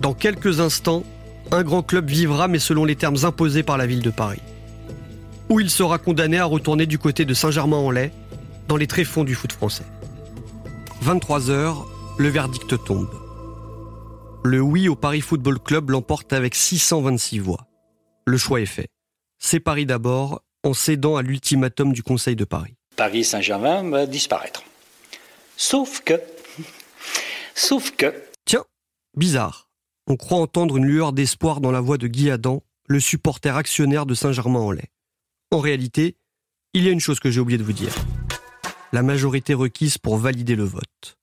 Dans 0.00 0.14
quelques 0.14 0.60
instants, 0.60 1.04
un 1.50 1.62
grand 1.62 1.82
club 1.82 2.08
vivra 2.08 2.48
mais 2.48 2.58
selon 2.58 2.84
les 2.84 2.96
termes 2.96 3.24
imposés 3.24 3.62
par 3.62 3.78
la 3.78 3.86
ville 3.86 4.02
de 4.02 4.10
Paris. 4.10 4.42
Où 5.48 5.60
il 5.60 5.70
sera 5.70 5.98
condamné 5.98 6.38
à 6.38 6.44
retourner 6.44 6.86
du 6.86 6.98
côté 6.98 7.24
de 7.24 7.34
Saint-Germain-en-Laye, 7.34 8.10
dans 8.68 8.76
les 8.76 8.86
tréfonds 8.86 9.24
du 9.24 9.34
foot 9.34 9.52
français. 9.52 9.84
23 11.02 11.50
heures, 11.50 11.86
le 12.18 12.28
verdict 12.28 12.84
tombe. 12.84 13.10
Le 14.44 14.60
oui 14.60 14.88
au 14.88 14.96
Paris 14.96 15.20
Football 15.20 15.58
Club 15.60 15.90
l'emporte 15.90 16.32
avec 16.32 16.54
626 16.54 17.38
voix. 17.38 17.66
Le 18.26 18.36
choix 18.36 18.60
est 18.60 18.66
fait. 18.66 18.88
C'est 19.38 19.60
Paris 19.60 19.86
d'abord, 19.86 20.42
en 20.64 20.74
cédant 20.74 21.16
à 21.16 21.22
l'ultimatum 21.22 21.92
du 21.92 22.02
Conseil 22.02 22.34
de 22.34 22.44
Paris. 22.44 22.74
Paris 22.96 23.24
Saint-Germain 23.24 23.88
va 23.88 24.06
disparaître. 24.06 24.64
Sauf 25.56 26.00
que... 26.00 26.20
Sauf 27.54 27.92
que... 27.92 28.12
Tiens, 28.44 28.64
bizarre. 29.16 29.68
On 30.08 30.16
croit 30.16 30.38
entendre 30.38 30.76
une 30.76 30.86
lueur 30.86 31.12
d'espoir 31.12 31.60
dans 31.60 31.72
la 31.72 31.80
voix 31.80 31.98
de 31.98 32.06
Guy 32.06 32.30
Adam, 32.30 32.62
le 32.88 33.00
supporter 33.00 33.56
actionnaire 33.56 34.06
de 34.06 34.14
Saint-Germain-en-Laye. 34.14 34.88
En 35.52 35.60
réalité, 35.60 36.16
il 36.74 36.84
y 36.84 36.88
a 36.88 36.90
une 36.90 37.00
chose 37.00 37.20
que 37.20 37.30
j'ai 37.30 37.40
oublié 37.40 37.58
de 37.58 37.62
vous 37.62 37.72
dire. 37.72 37.94
La 38.92 39.02
majorité 39.02 39.54
requise 39.54 39.98
pour 39.98 40.16
valider 40.16 40.56
le 40.56 40.64
vote. 40.64 41.18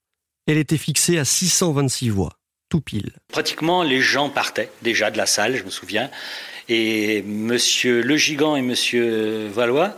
Elle 0.48 0.58
était 0.58 0.78
fixée 0.78 1.18
à 1.18 1.26
626 1.26 2.10
voix, 2.10 2.34
tout 2.70 2.82
pile. 2.82 3.12
Pratiquement, 3.30 3.84
les 3.84 4.02
gens 4.02 4.30
partaient 4.30 4.70
déjà 4.82 5.12
de 5.12 5.18
la 5.18 5.26
salle, 5.26 5.56
je 5.58 5.64
me 5.64 5.70
souviens. 5.70 6.10
Et 6.70 7.22
Monsieur 7.24 8.02
Le 8.02 8.16
Gigant 8.16 8.56
et 8.56 8.62
Monsieur 8.62 9.48
Valois 9.48 9.98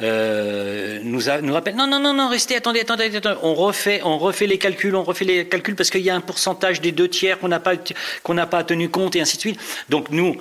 euh, 0.00 1.00
nous, 1.02 1.28
a, 1.28 1.42
nous 1.42 1.52
rappellent 1.52 1.76
non, 1.76 1.86
non, 1.86 2.00
non, 2.00 2.14
non, 2.14 2.28
restez, 2.28 2.56
attendez, 2.56 2.80
attendez, 2.80 3.14
attendez. 3.14 3.38
On 3.42 3.54
refait, 3.54 4.00
on 4.02 4.16
refait 4.16 4.46
les 4.46 4.56
calculs, 4.58 4.94
on 4.94 5.02
refait 5.02 5.24
les 5.24 5.46
calculs 5.46 5.76
parce 5.76 5.90
qu'il 5.90 6.00
y 6.00 6.10
a 6.10 6.14
un 6.14 6.20
pourcentage 6.20 6.80
des 6.80 6.92
deux 6.92 7.08
tiers 7.08 7.38
qu'on 7.38 7.48
n'a 7.48 7.60
pas, 7.60 7.74
qu'on 8.22 8.34
n'a 8.34 8.46
pas 8.46 8.64
tenu 8.64 8.88
compte 8.88 9.16
et 9.16 9.20
ainsi 9.20 9.36
de 9.36 9.40
suite. 9.40 9.60
Donc 9.88 10.10
nous, 10.10 10.40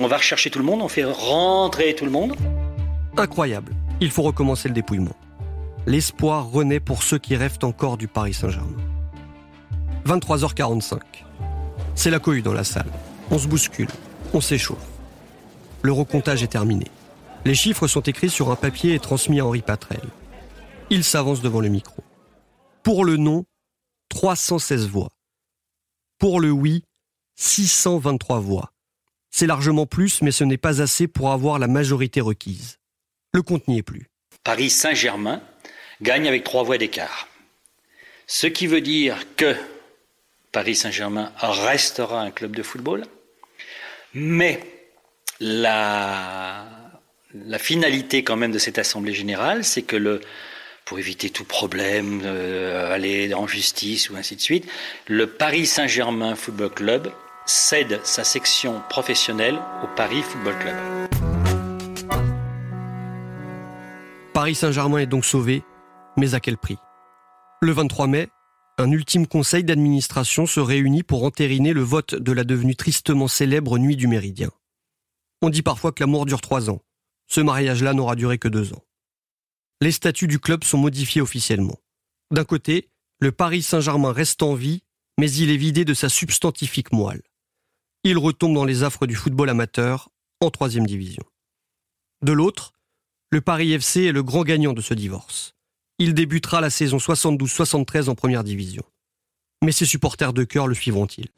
on 0.00 0.06
va 0.06 0.16
rechercher 0.16 0.50
tout 0.50 0.58
le 0.58 0.64
monde, 0.64 0.80
on 0.82 0.88
fait 0.88 1.04
rentrer 1.04 1.94
tout 1.94 2.06
le 2.06 2.10
monde. 2.10 2.34
Incroyable. 3.16 3.72
Il 4.00 4.10
faut 4.10 4.22
recommencer 4.22 4.68
le 4.68 4.74
dépouillement. 4.74 5.14
L'espoir 5.86 6.50
renaît 6.50 6.80
pour 6.80 7.02
ceux 7.02 7.18
qui 7.18 7.36
rêvent 7.36 7.58
encore 7.62 7.98
du 7.98 8.08
Paris 8.08 8.34
Saint-Germain. 8.34 8.76
23h45. 10.06 11.00
C'est 11.94 12.10
la 12.10 12.18
cohue 12.18 12.40
dans 12.42 12.54
la 12.54 12.64
salle. 12.64 12.90
On 13.30 13.38
se 13.38 13.46
bouscule. 13.46 13.88
On 14.32 14.40
s'échauffe. 14.40 14.78
Le 15.82 15.92
recomptage 15.92 16.42
est 16.42 16.48
terminé. 16.48 16.86
Les 17.44 17.54
chiffres 17.54 17.86
sont 17.86 18.02
écrits 18.02 18.30
sur 18.30 18.50
un 18.50 18.56
papier 18.56 18.94
et 18.94 18.98
transmis 18.98 19.40
à 19.40 19.46
Henri 19.46 19.60
Patrel. 19.60 20.00
Il 20.88 21.04
s'avance 21.04 21.42
devant 21.42 21.60
le 21.60 21.68
micro. 21.68 22.02
Pour 22.82 23.04
le 23.04 23.16
non, 23.16 23.44
316 24.08 24.88
voix. 24.88 25.10
Pour 26.18 26.40
le 26.40 26.50
oui, 26.50 26.84
623 27.36 28.40
voix. 28.40 28.70
C'est 29.30 29.46
largement 29.46 29.86
plus, 29.86 30.22
mais 30.22 30.32
ce 30.32 30.44
n'est 30.44 30.58
pas 30.58 30.82
assez 30.82 31.06
pour 31.06 31.30
avoir 31.30 31.58
la 31.58 31.68
majorité 31.68 32.20
requise. 32.20 32.78
Le 33.32 33.42
compte 33.42 33.68
n'y 33.68 33.78
est 33.78 33.82
plus. 33.82 34.08
Paris 34.42 34.70
Saint-Germain 34.70 35.40
gagne 36.02 36.26
avec 36.26 36.44
trois 36.44 36.62
voix 36.62 36.78
d'écart. 36.78 37.28
Ce 38.26 38.46
qui 38.46 38.66
veut 38.66 38.80
dire 38.80 39.18
que 39.36 39.54
Paris 40.52 40.74
Saint-Germain 40.74 41.32
restera 41.38 42.20
un 42.20 42.30
club 42.30 42.56
de 42.56 42.62
football, 42.62 43.04
mais 44.14 44.60
la, 45.38 46.66
finalité 47.58 48.24
quand 48.24 48.36
même 48.36 48.52
de 48.52 48.58
cette 48.58 48.78
assemblée 48.78 49.14
générale, 49.14 49.64
c'est 49.64 49.82
que 49.82 49.96
le, 49.96 50.20
pour 50.84 50.98
éviter 50.98 51.30
tout 51.30 51.44
problème, 51.44 52.22
euh, 52.24 52.92
aller 52.92 53.32
en 53.34 53.46
justice 53.46 54.10
ou 54.10 54.16
ainsi 54.16 54.34
de 54.34 54.40
suite, 54.40 54.68
le 55.06 55.26
Paris 55.28 55.66
Saint-Germain 55.66 56.34
Football 56.34 56.70
Club 56.70 57.12
cède 57.50 58.00
sa 58.04 58.22
section 58.22 58.80
professionnelle 58.88 59.60
au 59.82 59.88
Paris 59.96 60.22
Football 60.22 60.56
Club. 60.60 60.76
Paris 64.32 64.54
Saint-Germain 64.54 64.98
est 64.98 65.06
donc 65.06 65.24
sauvé, 65.24 65.64
mais 66.16 66.34
à 66.34 66.40
quel 66.40 66.56
prix? 66.56 66.78
Le 67.60 67.72
23 67.72 68.06
mai, 68.06 68.28
un 68.78 68.92
ultime 68.92 69.26
conseil 69.26 69.64
d'administration 69.64 70.46
se 70.46 70.60
réunit 70.60 71.02
pour 71.02 71.24
entériner 71.24 71.72
le 71.72 71.80
vote 71.80 72.14
de 72.14 72.30
la 72.30 72.44
devenue 72.44 72.76
tristement 72.76 73.26
célèbre 73.26 73.78
Nuit 73.78 73.96
du 73.96 74.06
Méridien. 74.06 74.52
On 75.42 75.50
dit 75.50 75.62
parfois 75.62 75.90
que 75.90 76.04
l'amour 76.04 76.26
dure 76.26 76.40
trois 76.40 76.70
ans. 76.70 76.82
Ce 77.26 77.40
mariage-là 77.40 77.94
n'aura 77.94 78.14
duré 78.14 78.38
que 78.38 78.48
deux 78.48 78.72
ans. 78.74 78.84
Les 79.80 79.90
statuts 79.90 80.28
du 80.28 80.38
club 80.38 80.62
sont 80.62 80.78
modifiés 80.78 81.20
officiellement. 81.20 81.78
D'un 82.30 82.44
côté, 82.44 82.90
le 83.18 83.32
Paris 83.32 83.62
Saint-Germain 83.62 84.12
reste 84.12 84.40
en 84.44 84.54
vie, 84.54 84.82
mais 85.18 85.30
il 85.32 85.50
est 85.50 85.56
vidé 85.56 85.84
de 85.84 85.94
sa 85.94 86.08
substantifique 86.08 86.92
moelle. 86.92 87.22
Il 88.04 88.18
retombe 88.18 88.54
dans 88.54 88.64
les 88.64 88.82
affres 88.82 89.06
du 89.06 89.14
football 89.14 89.50
amateur, 89.50 90.08
en 90.40 90.50
troisième 90.50 90.86
division. 90.86 91.22
De 92.22 92.32
l'autre, 92.32 92.72
le 93.30 93.40
Paris 93.40 93.72
FC 93.72 94.04
est 94.04 94.12
le 94.12 94.22
grand 94.22 94.42
gagnant 94.42 94.72
de 94.72 94.80
ce 94.80 94.94
divorce 94.94 95.54
il 96.00 96.14
débutera 96.14 96.62
la 96.62 96.70
saison 96.70 96.96
72-73 96.96 98.08
en 98.08 98.14
première 98.14 98.42
division. 98.42 98.82
Mais 99.62 99.70
ses 99.70 99.84
supporters 99.84 100.32
de 100.32 100.44
cœur 100.44 100.66
le 100.66 100.74
suivront-ils? 100.74 101.28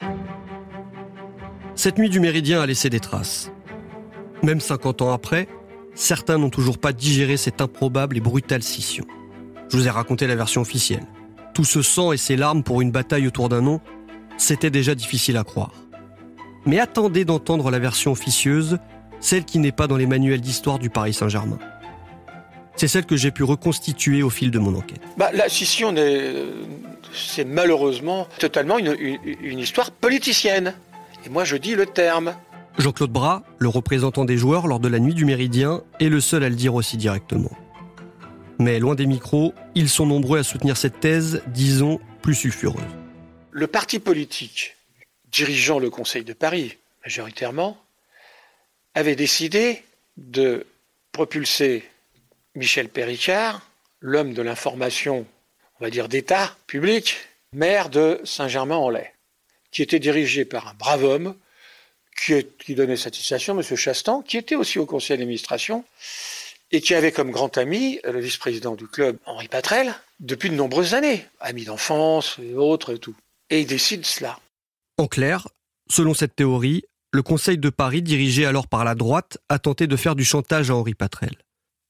Cette 1.75 1.97
nuit 1.97 2.09
du 2.09 2.21
Méridien 2.21 2.61
a 2.61 2.65
laissé 2.65 2.89
des 2.89 3.01
traces. 3.01 3.51
Même 4.41 4.61
50 4.61 5.01
ans 5.01 5.11
après, 5.11 5.49
certains 5.95 6.37
n'ont 6.37 6.49
toujours 6.49 6.77
pas 6.77 6.93
digéré 6.93 7.35
cette 7.35 7.59
improbable 7.59 8.15
et 8.15 8.21
brutale 8.21 8.63
scission. 8.63 9.05
Je 9.69 9.75
vous 9.75 9.85
ai 9.85 9.89
raconté 9.89 10.27
la 10.27 10.37
version 10.37 10.61
officielle. 10.61 11.05
Tout 11.53 11.65
ce 11.65 11.81
sang 11.81 12.13
et 12.13 12.17
ces 12.17 12.37
larmes 12.37 12.63
pour 12.63 12.79
une 12.79 12.91
bataille 12.91 13.27
autour 13.27 13.49
d'un 13.49 13.61
nom, 13.61 13.81
c'était 14.37 14.71
déjà 14.71 14.95
difficile 14.95 15.35
à 15.35 15.43
croire. 15.43 15.73
Mais 16.65 16.79
attendez 16.79 17.25
d'entendre 17.25 17.71
la 17.71 17.79
version 17.79 18.11
officieuse, 18.11 18.77
celle 19.19 19.45
qui 19.45 19.59
n'est 19.59 19.71
pas 19.71 19.87
dans 19.87 19.97
les 19.97 20.05
manuels 20.05 20.41
d'histoire 20.41 20.79
du 20.79 20.89
Paris 20.89 21.13
Saint-Germain. 21.13 21.59
C'est 22.75 22.87
celle 22.87 23.05
que 23.05 23.15
j'ai 23.15 23.31
pu 23.31 23.43
reconstituer 23.43 24.23
au 24.23 24.29
fil 24.29 24.49
de 24.51 24.59
mon 24.59 24.75
enquête. 24.75 25.01
Bah, 25.17 25.29
la 25.33 25.47
scission, 25.47 25.93
c'est 27.13 27.45
malheureusement 27.45 28.27
totalement 28.39 28.79
une, 28.79 28.95
une 29.41 29.59
histoire 29.59 29.91
politicienne. 29.91 30.73
Et 31.25 31.29
moi, 31.29 31.43
je 31.43 31.55
dis 31.55 31.75
le 31.75 31.85
terme. 31.85 32.33
Jean-Claude 32.79 33.11
Bras, 33.11 33.43
le 33.59 33.69
représentant 33.69 34.25
des 34.25 34.37
joueurs 34.37 34.67
lors 34.67 34.79
de 34.79 34.87
la 34.87 34.99
nuit 34.99 35.13
du 35.13 35.25
Méridien, 35.25 35.83
est 35.99 36.09
le 36.09 36.19
seul 36.19 36.43
à 36.43 36.49
le 36.49 36.55
dire 36.55 36.73
aussi 36.73 36.97
directement. 36.97 37.51
Mais 38.59 38.79
loin 38.79 38.95
des 38.95 39.05
micros, 39.05 39.53
ils 39.75 39.89
sont 39.89 40.05
nombreux 40.05 40.39
à 40.39 40.43
soutenir 40.43 40.77
cette 40.77 40.99
thèse, 40.99 41.43
disons, 41.47 41.99
plus 42.21 42.33
sulfureuse. 42.33 42.81
Le 43.51 43.67
parti 43.67 43.99
politique 43.99 44.75
dirigeant 45.33 45.79
le 45.79 45.89
Conseil 45.89 46.23
de 46.23 46.33
Paris, 46.33 46.77
majoritairement, 47.03 47.77
avait 48.93 49.15
décidé 49.15 49.83
de 50.15 50.65
propulser 51.11 51.83
Michel 52.55 52.87
Péricard, 52.87 53.67
l'homme 53.99 54.33
de 54.33 54.41
l'information, 54.41 55.25
on 55.79 55.83
va 55.83 55.89
dire 55.89 56.07
d'État 56.07 56.55
public, 56.67 57.17
maire 57.51 57.89
de 57.89 58.21
Saint-Germain-en-Laye, 58.23 59.11
qui 59.71 59.81
était 59.81 59.99
dirigé 59.99 60.45
par 60.45 60.67
un 60.67 60.73
brave 60.75 61.03
homme 61.03 61.35
qui, 62.15 62.75
donnait 62.75 62.95
satisfaction, 62.95 63.59
M. 63.59 63.75
Chastan, 63.75 64.21
qui 64.21 64.37
était 64.37 64.55
aussi 64.55 64.77
au 64.77 64.85
conseil 64.85 65.17
d'administration 65.17 65.83
et 66.71 66.79
qui 66.79 66.93
avait 66.93 67.11
comme 67.11 67.31
grand 67.31 67.57
ami 67.57 67.99
le 68.03 68.19
vice-président 68.19 68.75
du 68.75 68.87
club, 68.87 69.17
Henri 69.25 69.47
Patrel, 69.47 69.93
depuis 70.19 70.49
de 70.49 70.55
nombreuses 70.55 70.93
années, 70.93 71.25
amis 71.39 71.65
d'enfance 71.65 72.37
et 72.41 72.53
autres 72.53 72.93
et 72.93 72.99
tout. 72.99 73.15
Et 73.49 73.61
il 73.61 73.67
décide 73.67 74.05
cela. 74.05 74.39
En 74.97 75.07
clair, 75.07 75.47
selon 75.89 76.13
cette 76.13 76.35
théorie, 76.35 76.83
le 77.11 77.23
Conseil 77.23 77.57
de 77.57 77.69
Paris, 77.69 78.01
dirigé 78.01 78.45
alors 78.45 78.67
par 78.67 78.83
la 78.83 78.95
droite, 78.95 79.37
a 79.49 79.59
tenté 79.59 79.87
de 79.87 79.95
faire 79.95 80.15
du 80.15 80.23
chantage 80.23 80.69
à 80.69 80.75
Henri 80.75 80.93
Patrel. 80.93 81.35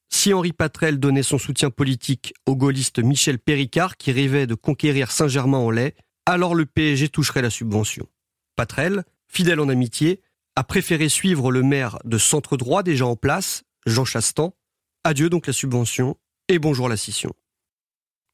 Si 0.09 0.33
Henri 0.33 0.53
Patrel 0.53 0.99
donnait 0.99 1.23
son 1.23 1.37
soutien 1.37 1.69
politique 1.69 2.33
au 2.45 2.55
gaulliste 2.55 2.99
Michel 2.99 3.39
Péricard, 3.39 3.97
qui 3.97 4.11
rêvait 4.11 4.47
de 4.47 4.55
conquérir 4.55 5.11
Saint-Germain-en-Laye, 5.11 5.93
alors 6.25 6.55
le 6.55 6.65
PSG 6.65 7.09
toucherait 7.09 7.41
la 7.41 7.49
subvention. 7.49 8.07
Patrel, 8.55 9.03
fidèle 9.27 9.59
en 9.59 9.69
amitié, 9.69 10.21
a 10.55 10.63
préféré 10.63 11.09
suivre 11.09 11.51
le 11.51 11.63
maire 11.63 11.99
de 12.05 12.17
centre 12.17 12.57
droit 12.57 12.83
déjà 12.83 13.05
en 13.05 13.15
place, 13.15 13.63
Jean 13.85 14.05
Chastan. 14.05 14.55
Adieu 15.03 15.29
donc 15.29 15.47
la 15.47 15.53
subvention 15.53 16.17
et 16.47 16.59
bonjour 16.59 16.87
la 16.87 16.95
scission. 16.95 17.33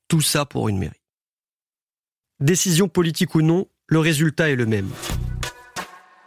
Tout 0.08 0.22
ça 0.22 0.46
pour 0.46 0.70
une 0.70 0.78
mairie. 0.78 1.02
Décision 2.40 2.88
politique 2.88 3.36
ou 3.36 3.42
non, 3.42 3.68
le 3.89 4.00
résultat 4.00 4.50
est 4.50 4.55
le 4.55 4.65
même. 4.65 4.89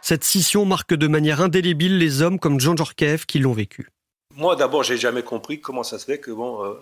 Cette 0.01 0.23
scission 0.23 0.65
marque 0.65 0.93
de 0.93 1.07
manière 1.07 1.41
indélébile 1.41 1.97
les 1.97 2.21
hommes 2.21 2.37
comme 2.37 2.59
Jean 2.59 2.75
Djorkaeff 2.75 3.25
qui 3.25 3.39
l'ont 3.39 3.53
vécu. 3.53 3.89
Moi, 4.35 4.55
d'abord, 4.55 4.83
j'ai 4.83 4.97
jamais 4.97 5.23
compris 5.23 5.61
comment 5.61 5.83
ça 5.83 5.97
se 5.97 6.05
fait 6.05 6.17
que, 6.17 6.31
bon, 6.31 6.65
euh, 6.65 6.73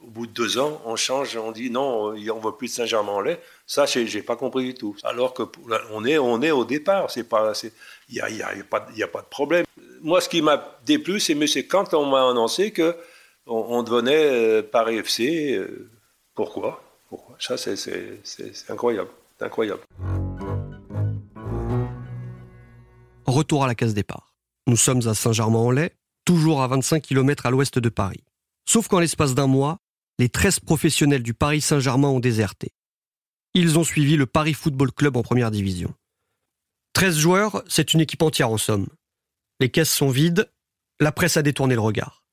au 0.00 0.08
bout 0.08 0.26
de 0.26 0.32
deux 0.32 0.58
ans, 0.58 0.82
on 0.84 0.96
change, 0.96 1.36
on 1.36 1.52
dit 1.52 1.70
non, 1.70 2.08
on 2.08 2.12
ne 2.14 2.40
voit 2.40 2.58
plus 2.58 2.68
de 2.68 2.72
Saint-Germain-en-Laye. 2.72 3.38
Ça, 3.66 3.86
j'ai, 3.86 4.04
n'ai 4.04 4.22
pas 4.22 4.36
compris 4.36 4.64
du 4.64 4.74
tout. 4.74 4.94
Alors 5.04 5.32
que 5.32 5.44
on 5.92 6.04
est, 6.04 6.18
on 6.18 6.42
est 6.42 6.50
au 6.50 6.64
départ. 6.66 7.10
C'est 7.10 7.24
pas, 7.24 7.52
il 8.10 8.16
y 8.16 8.20
a, 8.20 8.28
y 8.28 8.42
a, 8.42 8.50
pas, 8.68 8.86
y 8.94 9.02
a 9.02 9.08
pas 9.08 9.22
de 9.22 9.26
problème. 9.26 9.64
Moi, 10.02 10.20
ce 10.20 10.28
qui 10.28 10.42
m'a 10.42 10.78
déplu, 10.84 11.18
c'est, 11.18 11.46
c'est 11.46 11.66
quand 11.66 11.94
on 11.94 12.04
m'a 12.06 12.28
annoncé 12.28 12.72
que 12.72 12.94
on, 13.46 13.82
devenait 13.84 14.26
euh, 14.26 14.62
Paris 14.62 14.98
FC. 14.98 15.54
Euh, 15.54 15.88
pourquoi? 16.34 16.82
Pourquoi? 17.08 17.36
Ça, 17.38 17.56
c'est, 17.56 17.76
c'est 17.76 18.70
incroyable, 18.70 19.10
incroyable. 19.40 19.80
Retour 23.36 23.64
à 23.64 23.66
la 23.66 23.74
case 23.74 23.92
départ. 23.92 24.34
Nous 24.66 24.78
sommes 24.78 25.06
à 25.06 25.12
Saint-Germain-en-Laye, 25.12 25.90
toujours 26.24 26.62
à 26.62 26.68
25 26.68 27.02
km 27.02 27.44
à 27.44 27.50
l'ouest 27.50 27.78
de 27.78 27.90
Paris. 27.90 28.24
Sauf 28.66 28.88
qu'en 28.88 28.98
l'espace 28.98 29.34
d'un 29.34 29.46
mois, 29.46 29.76
les 30.18 30.30
13 30.30 30.60
professionnels 30.60 31.22
du 31.22 31.34
Paris 31.34 31.60
Saint-Germain 31.60 32.08
ont 32.08 32.18
déserté. 32.18 32.72
Ils 33.52 33.78
ont 33.78 33.84
suivi 33.84 34.16
le 34.16 34.24
Paris 34.24 34.54
Football 34.54 34.90
Club 34.90 35.18
en 35.18 35.22
première 35.22 35.50
division. 35.50 35.92
13 36.94 37.18
joueurs, 37.18 37.62
c'est 37.68 37.92
une 37.92 38.00
équipe 38.00 38.22
entière 38.22 38.48
en 38.48 38.56
somme. 38.56 38.86
Les 39.60 39.70
caisses 39.70 39.92
sont 39.92 40.08
vides, 40.08 40.50
la 40.98 41.12
presse 41.12 41.36
a 41.36 41.42
détourné 41.42 41.74
le 41.74 41.82
regard. 41.82 42.24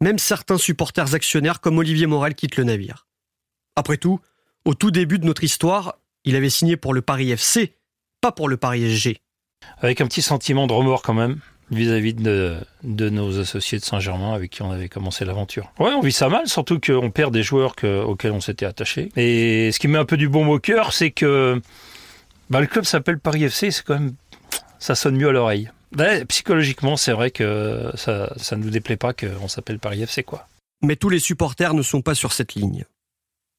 Même 0.00 0.18
certains 0.18 0.56
supporters 0.56 1.14
actionnaires 1.14 1.60
comme 1.60 1.76
Olivier 1.76 2.06
Morel 2.06 2.34
quittent 2.34 2.56
le 2.56 2.64
navire. 2.64 3.06
Après 3.76 3.98
tout, 3.98 4.20
au 4.64 4.72
tout 4.72 4.90
début 4.90 5.18
de 5.18 5.26
notre 5.26 5.44
histoire, 5.44 5.98
il 6.24 6.34
avait 6.34 6.48
signé 6.48 6.78
pour 6.78 6.94
le 6.94 7.02
Paris 7.02 7.30
FC, 7.30 7.76
pas 8.22 8.32
pour 8.32 8.48
le 8.48 8.56
Paris 8.56 8.96
SG. 8.96 9.20
Avec 9.80 10.00
un 10.00 10.06
petit 10.06 10.22
sentiment 10.22 10.66
de 10.66 10.72
remords 10.72 11.02
quand 11.02 11.14
même 11.14 11.38
vis-à-vis 11.70 12.14
de, 12.14 12.58
nos 12.82 13.38
associés 13.38 13.78
de 13.78 13.84
Saint-Germain 13.84 14.34
avec 14.34 14.50
qui 14.50 14.62
on 14.62 14.70
avait 14.70 14.88
commencé 14.88 15.24
l'aventure. 15.24 15.72
Ouais, 15.78 15.92
on 15.92 16.00
vit 16.00 16.12
ça 16.12 16.28
mal, 16.28 16.48
surtout 16.48 16.80
qu'on 16.80 17.10
perd 17.10 17.32
des 17.32 17.44
joueurs 17.44 17.74
auxquels 17.84 18.32
on 18.32 18.40
s'était 18.40 18.66
attaché. 18.66 19.10
Et 19.16 19.70
ce 19.70 19.78
qui 19.78 19.86
met 19.86 19.98
un 19.98 20.04
peu 20.04 20.16
du 20.16 20.28
bon 20.28 20.48
au 20.48 20.58
cœur, 20.58 20.92
c'est 20.92 21.12
que 21.12 21.62
bah, 22.50 22.60
le 22.60 22.66
club 22.66 22.84
s'appelle 22.84 23.18
Paris 23.18 23.44
FC, 23.44 23.70
c'est 23.70 23.84
quand 23.84 23.94
même 23.94 24.14
ça 24.80 24.94
sonne 24.96 25.16
mieux 25.16 25.28
à 25.28 25.32
l'oreille. 25.32 25.70
psychologiquement, 26.28 26.96
c'est 26.96 27.12
vrai 27.12 27.30
que 27.30 27.92
ça, 27.94 28.32
ça 28.36 28.56
ne 28.56 28.64
nous 28.64 28.70
déplaît 28.70 28.96
pas 28.96 29.12
qu'on 29.12 29.46
s'appelle 29.46 29.78
Paris 29.78 30.02
FC, 30.02 30.24
quoi. 30.24 30.48
Mais 30.82 30.96
tous 30.96 31.10
les 31.10 31.18
supporters 31.20 31.74
ne 31.74 31.82
sont 31.82 32.02
pas 32.02 32.14
sur 32.14 32.32
cette 32.32 32.54
ligne. 32.54 32.84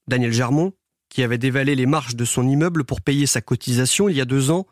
Daniel 0.07 0.33
Germont, 0.33 0.73
qui 1.09 1.23
avait 1.23 1.37
dévalé 1.37 1.75
les 1.75 1.85
marches 1.85 2.15
de 2.15 2.25
son 2.25 2.47
immeuble 2.47 2.83
pour 2.83 2.99
payer 3.01 3.27
sa 3.27 3.39
cotisation 3.41 4.09
il 4.09 4.17
y 4.17 4.21
a 4.21 4.25
deux 4.25 4.49
ans, 4.51 4.65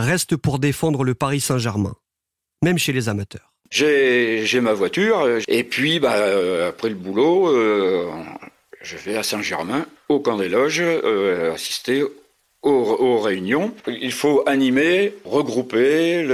reste 0.00 0.36
pour 0.36 0.58
défendre 0.58 1.04
le 1.04 1.14
Paris 1.14 1.40
Saint-Germain 1.40 1.94
même 2.62 2.78
chez 2.78 2.92
les 2.92 3.08
amateurs. 3.08 3.52
J'ai 3.70 4.60
ma 4.60 4.72
voiture 4.72 5.26
et 5.46 5.64
puis 5.64 6.00
bah, 6.00 6.16
euh, 6.16 6.70
après 6.70 6.88
le 6.88 6.96
boulot, 6.96 7.48
euh, 7.48 8.10
je 8.82 8.96
vais 8.96 9.16
à 9.16 9.22
Saint-Germain, 9.22 9.86
au 10.08 10.18
camp 10.18 10.36
des 10.36 10.48
loges, 10.48 10.82
euh, 10.82 11.54
assister 11.54 12.02
aux, 12.62 13.18
réunions. 13.20 13.72
Il 13.86 14.12
faut 14.12 14.42
animer, 14.46 15.14
regrouper 15.24 16.26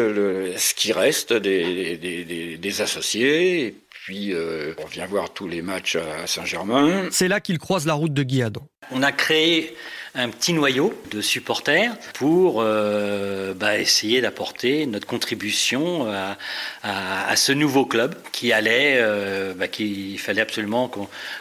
ce 0.57 0.74
qui 0.74 0.92
reste 0.92 1.33
des, 1.33 2.81
associés. 2.81 3.76
Puis, 4.06 4.32
on 4.78 4.86
vient 4.86 5.06
voir 5.06 5.32
tous 5.32 5.48
les 5.48 5.62
matchs 5.62 5.96
à 5.96 6.28
Saint-Germain. 6.28 7.08
C'est 7.10 7.26
là 7.26 7.40
qu'il 7.40 7.58
croise 7.58 7.86
la 7.86 7.94
route 7.94 8.14
de 8.14 8.22
Guy 8.22 8.40
Adam. 8.40 8.68
On 8.92 9.02
a 9.02 9.10
créé 9.10 9.74
un 10.16 10.30
petit 10.30 10.54
noyau 10.54 10.94
de 11.10 11.20
supporters 11.20 11.96
pour 12.14 12.60
euh, 12.60 13.52
bah, 13.54 13.78
essayer 13.78 14.20
d'apporter 14.20 14.86
notre 14.86 15.06
contribution 15.06 16.06
à, 16.08 17.36
ce 17.36 17.52
nouveau 17.52 17.84
club 17.84 18.14
qui 18.32 18.52
allait, 18.52 18.96
euh, 18.96 19.52
bah, 19.54 19.68
qu'il 19.68 20.18
fallait 20.18 20.40
absolument 20.40 20.90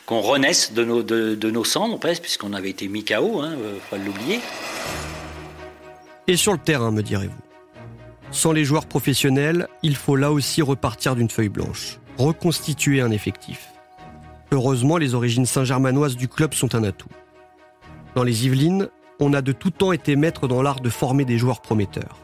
qu'on 0.06 0.19
renaisse 0.19 0.73
de 0.73 0.84
nos, 0.84 1.04
de, 1.04 1.51
nos 1.51 1.63
cendres, 1.63 1.99
puisqu'on 1.99 2.54
avait 2.54 2.69
été 2.69 2.88
mis 2.88 3.06
KO, 3.06 3.39
hein, 3.41 3.56
euh, 3.58 3.78
faut 3.89 3.95
l'oublier. 3.95 4.41
Et 6.28 6.36
sur 6.36 6.51
le 6.51 6.60
terrain, 6.60 6.91
me 6.91 7.01
direz-vous? 7.01 7.34
Sans 8.32 8.51
les 8.51 8.65
joueurs 8.65 8.88
professionnels, 8.88 9.67
il 9.84 9.95
faut 9.95 10.17
là 10.17 10.32
aussi 10.32 10.62
repartir 10.62 11.15
d'une 11.15 11.30
feuille 11.30 11.49
blanche, 11.49 11.99
reconstituer 12.17 13.01
un 13.01 13.12
effectif. 13.12 13.73
Heureusement, 14.51 14.97
les 14.97 15.15
origines 15.15 15.45
saint-germanoises 15.45 16.15
du 16.15 16.28
club 16.28 16.54
sont 16.54 16.75
un 16.75 16.84
atout. 16.84 17.10
Dans 18.15 18.23
les 18.23 18.45
Yvelines, 18.45 18.89
on 19.19 19.34
a 19.34 19.41
de 19.41 19.51
tout 19.51 19.71
temps 19.71 19.91
été 19.91 20.15
maître 20.15 20.47
dans 20.47 20.62
l'art 20.62 20.80
de 20.80 20.89
former 20.89 21.25
des 21.25 21.38
joueurs 21.38 21.62
prometteurs. 21.62 22.17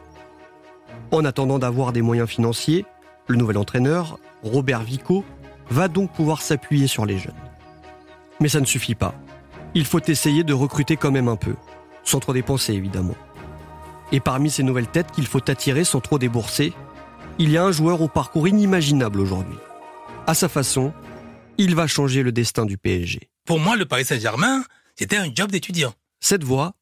En 1.10 1.24
attendant 1.24 1.58
d'avoir 1.58 1.92
des 1.92 2.02
moyens 2.02 2.28
financiers, 2.28 2.86
le 3.26 3.36
nouvel 3.36 3.58
entraîneur, 3.58 4.18
Robert 4.42 4.82
Vico, 4.82 5.24
va 5.70 5.88
donc 5.88 6.10
pouvoir 6.12 6.42
s'appuyer 6.42 6.86
sur 6.86 7.06
les 7.06 7.18
jeunes. 7.18 7.34
Mais 8.40 8.48
ça 8.48 8.60
ne 8.60 8.66
suffit 8.66 8.94
pas. 8.94 9.14
Il 9.74 9.84
faut 9.84 10.00
essayer 10.06 10.44
de 10.44 10.52
recruter 10.52 10.96
quand 10.96 11.10
même 11.10 11.28
un 11.28 11.36
peu, 11.36 11.54
sans 12.04 12.20
trop 12.20 12.32
dépenser 12.32 12.74
évidemment. 12.74 13.14
Et 14.10 14.20
parmi 14.20 14.50
ces 14.50 14.62
nouvelles 14.62 14.88
têtes 14.88 15.10
qu'il 15.12 15.26
faut 15.26 15.50
attirer 15.50 15.84
sans 15.84 16.00
trop 16.00 16.18
débourser, 16.18 16.72
il 17.38 17.50
y 17.50 17.56
a 17.56 17.64
un 17.64 17.72
joueur 17.72 18.02
au 18.02 18.08
parcours 18.08 18.48
inimaginable 18.48 19.20
aujourd'hui. 19.20 19.56
À 20.26 20.34
sa 20.34 20.48
façon, 20.48 20.92
il 21.58 21.74
va 21.74 21.88
changer 21.88 22.22
le 22.22 22.30
destin 22.30 22.64
du 22.64 22.78
PSG. 22.78 23.28
Pour 23.44 23.58
moi, 23.58 23.76
le 23.76 23.86
Paris 23.86 24.04
Saint-Germain, 24.04 24.62
c'était 24.94 25.16
un 25.16 25.28
job 25.34 25.50
d'étudiant. 25.50 25.92
Cette 26.20 26.44
voix, 26.44 26.74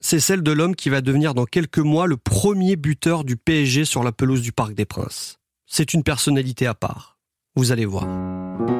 c'est 0.00 0.20
celle 0.20 0.42
de 0.42 0.52
l'homme 0.52 0.76
qui 0.76 0.90
va 0.90 1.00
devenir 1.00 1.32
dans 1.32 1.46
quelques 1.46 1.78
mois 1.78 2.06
le 2.06 2.18
premier 2.18 2.76
buteur 2.76 3.24
du 3.24 3.38
PSG 3.38 3.86
sur 3.86 4.04
la 4.04 4.12
pelouse 4.12 4.42
du 4.42 4.52
Parc 4.52 4.74
des 4.74 4.84
Princes. 4.84 5.38
C'est 5.66 5.94
une 5.94 6.02
personnalité 6.02 6.66
à 6.66 6.74
part. 6.74 7.16
Vous 7.56 7.72
allez 7.72 7.86
voir. 7.86 8.04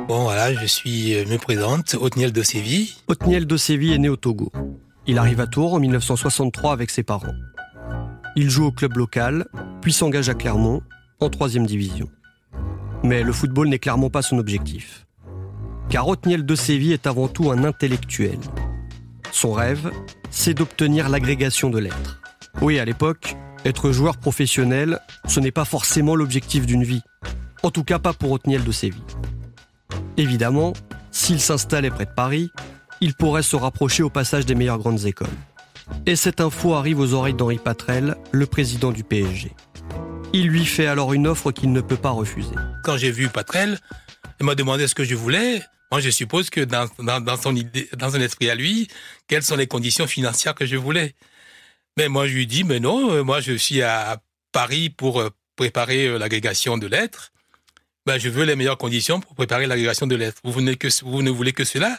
Bon, 0.09 0.25
voilà, 0.25 0.53
je 0.53 0.67
suis, 0.67 1.15
euh, 1.15 1.25
me 1.25 1.39
présente, 1.39 1.95
Otniel 1.99 2.33
de 2.33 2.43
Séville. 2.43 2.91
Otniel 3.09 3.47
de 3.47 3.57
Séville 3.57 3.95
est 3.95 3.99
né 3.99 4.11
au 4.11 4.17
Togo. 4.17 4.53
Il 5.07 5.17
arrive 5.17 5.41
à 5.41 5.47
Tours 5.47 5.73
en 5.73 5.81
1963 5.81 6.73
avec 6.73 6.91
ses 6.91 7.03
parents. 7.03 7.35
Il 8.37 8.51
joue 8.51 8.67
au 8.67 8.73
club 8.73 8.97
local, 8.99 9.47
puis 9.81 9.93
s'engage 9.93 10.29
à 10.29 10.35
Clermont, 10.35 10.83
en 11.21 11.31
troisième 11.31 11.67
division. 11.67 12.11
Mais 13.05 13.23
le 13.23 13.33
football 13.33 13.69
n'est 13.69 13.79
clairement 13.79 14.11
pas 14.11 14.23
son 14.23 14.39
objectif. 14.39 15.07
Car 15.89 16.09
Otniel 16.09 16.47
de 16.47 16.55
Séville 16.55 16.93
est 16.93 17.07
avant 17.07 17.29
tout 17.29 17.51
un 17.51 17.65
intellectuel. 17.65 18.39
Son 19.31 19.53
rêve, 19.53 19.91
c'est 20.31 20.55
d'obtenir 20.55 21.09
l'agrégation 21.09 21.71
de 21.71 21.79
lettres. 21.79 22.21
Oui, 22.61 22.79
à 22.79 22.85
l'époque, 22.85 23.37
Être 23.65 23.93
joueur 23.93 24.17
professionnel, 24.17 24.99
ce 25.29 25.39
n'est 25.39 25.53
pas 25.53 25.65
forcément 25.65 26.17
l'objectif 26.17 26.67
d'une 26.67 26.83
vie. 26.83 27.03
En 27.63 27.71
tout 27.71 27.85
cas, 27.85 28.01
pas 28.01 28.13
pour 28.13 28.33
Otniel 28.33 28.65
de 28.65 28.73
Séville. 28.73 29.01
Évidemment, 30.17 30.73
s'il 31.13 31.39
s'installait 31.39 31.91
près 31.91 32.07
de 32.07 32.11
Paris, 32.11 32.51
il 33.01 33.15
pourrait 33.15 33.45
se 33.45 33.55
rapprocher 33.55 34.03
au 34.03 34.11
passage 34.11 34.47
des 34.47 34.57
meilleures 34.57 34.79
grandes 34.79 35.07
écoles. 35.07 35.29
Et 36.07 36.17
cette 36.17 36.41
info 36.41 36.75
arrive 36.75 36.99
aux 36.99 37.15
oreilles 37.15 37.35
d'Henri 37.35 37.59
Patrel, 37.59 38.17
le 38.33 38.47
président 38.47 38.91
du 38.91 39.05
PSG. 39.05 39.53
Il 40.35 40.49
lui 40.49 40.65
fait 40.65 40.87
alors 40.87 41.13
une 41.13 41.27
offre 41.27 41.53
qu'il 41.53 41.73
ne 41.73 41.83
peut 41.83 41.97
pas 41.97 42.11
refuser. 42.11 42.55
Quand 42.85 42.97
j'ai 42.97 43.11
vu 43.11 43.29
Patrel, 43.29 43.79
il 44.41 44.47
m'a 44.47 44.55
demandé 44.55 44.89
ce 44.89 44.95
que 44.95 45.05
je 45.05 45.15
voulais. 45.15 45.63
Moi, 45.91 46.01
je 46.01 46.09
suppose 46.09 46.49
que 46.49 46.63
dans, 46.63 46.89
dans, 46.99 47.37
son 47.37 47.55
idée, 47.55 47.89
dans 47.99 48.11
son 48.11 48.21
esprit 48.21 48.49
à 48.49 48.55
lui, 48.55 48.89
quelles 49.29 49.43
sont 49.43 49.57
les 49.57 49.67
conditions 49.67 50.07
financières 50.07 50.55
que 50.55 50.65
je 50.65 50.77
voulais. 50.77 51.15
Mais 51.99 52.09
moi, 52.09 52.27
je 52.27 52.33
lui 52.33 52.47
dis, 52.47 52.65
mais 52.65 52.81
non, 52.81 53.13
euh, 53.13 53.23
moi, 53.23 53.41
je 53.41 53.53
suis 53.53 53.83
à 53.83 54.23
Paris 54.53 54.89
pour 54.89 55.21
euh, 55.21 55.29
préparer 55.55 56.07
euh, 56.07 56.19
l'agrégation 56.19 56.79
de 56.79 56.87
lettres. 56.87 57.31
Ben, 58.07 58.17
je 58.17 58.31
veux 58.31 58.45
les 58.45 58.57
meilleures 58.57 58.79
conditions 58.79 59.21
pour 59.21 59.35
préparer 59.35 59.67
l'agrégation 59.67 60.07
de 60.07 60.17
lettres. 60.17 60.41
Vous, 60.45 60.65
que, 60.77 60.89
vous 61.05 61.23
ne 61.23 61.31
voulez 61.31 61.53
que 61.53 61.65
cela 61.65 61.99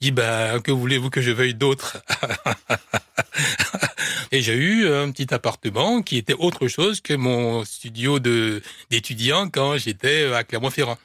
Dis, 0.00 0.10
ben, 0.10 0.60
que 0.60 0.70
voulez-vous 0.70 1.10
que 1.10 1.22
je 1.22 1.30
veuille 1.30 1.54
d'autre? 1.54 1.98
Et 4.32 4.42
j'ai 4.42 4.54
eu 4.54 4.92
un 4.92 5.10
petit 5.12 5.32
appartement 5.32 6.02
qui 6.02 6.16
était 6.16 6.34
autre 6.34 6.66
chose 6.66 7.00
que 7.00 7.14
mon 7.14 7.64
studio 7.64 8.18
de 8.18 8.60
d'étudiant 8.90 9.48
quand 9.48 9.78
j'étais 9.78 10.32
à 10.32 10.42
Clermont-Ferrand. 10.42 10.98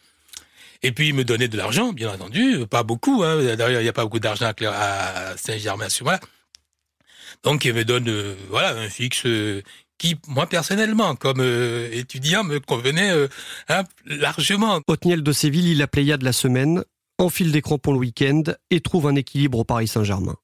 Et 0.82 0.92
puis 0.92 1.10
il 1.10 1.14
me 1.14 1.24
donnait 1.24 1.48
de 1.48 1.58
l'argent, 1.58 1.94
bien 1.94 2.12
entendu, 2.12 2.66
pas 2.68 2.84
beaucoup. 2.84 3.24
Hein. 3.24 3.56
D'ailleurs, 3.56 3.82
il 3.82 3.84
n'y 3.84 3.90
a 3.90 3.94
pas 3.94 4.04
beaucoup 4.04 4.20
d'argent 4.20 4.52
à, 4.66 5.38
Saint-Germain-sur-Mer. 5.38 6.20
Donc 7.44 7.66
il 7.66 7.74
me 7.74 7.86
donne 7.86 8.10
euh, 8.10 8.36
voilà 8.50 8.72
un 8.72 8.90
fixe 8.90 9.26
euh, 9.26 9.62
qui, 9.98 10.16
moi 10.28 10.48
personnellement, 10.48 11.16
comme 11.16 11.42
euh, 11.42 11.90
étudiant, 11.92 12.44
me 12.44 12.60
convenait 12.60 13.12
hein, 13.68 13.84
largement. 14.06 14.82
Otniel 14.88 15.22
de 15.22 15.32
Séville, 15.32 15.72
il 15.72 15.82
a 15.82 16.18
de 16.18 16.26
la 16.26 16.34
semaine, 16.34 16.84
enfile 17.20 17.52
des 17.52 17.62
crampons 17.62 17.94
le 17.94 18.00
week-end 18.00 18.44
et 18.72 18.82
trouve 18.82 19.08
un 19.08 19.16
équilibre 19.16 19.60
au 19.60 19.64
Paris 19.64 19.88
Saint-Germain. 19.88 20.36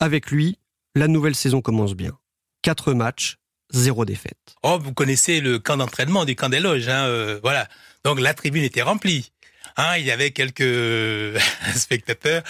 Avec 0.00 0.30
lui, 0.30 0.58
la 0.94 1.08
nouvelle 1.08 1.34
saison 1.34 1.60
commence 1.60 1.94
bien. 1.94 2.18
Quatre 2.62 2.92
matchs, 2.92 3.38
zéro 3.70 4.04
défaite. 4.04 4.56
Oh, 4.62 4.78
vous 4.80 4.92
connaissez 4.92 5.40
le 5.40 5.58
camp 5.58 5.76
d'entraînement 5.76 6.24
du 6.24 6.36
camp 6.36 6.48
des 6.48 6.60
loges, 6.60 6.88
hein, 6.88 7.38
voilà. 7.42 7.68
Donc 8.04 8.20
la 8.20 8.34
tribune 8.34 8.64
était 8.64 8.82
remplie. 8.82 9.32
Hein, 9.76 9.96
il 9.98 10.04
y 10.04 10.10
avait 10.10 10.32
quelques 10.32 11.40
spectateurs 11.74 12.42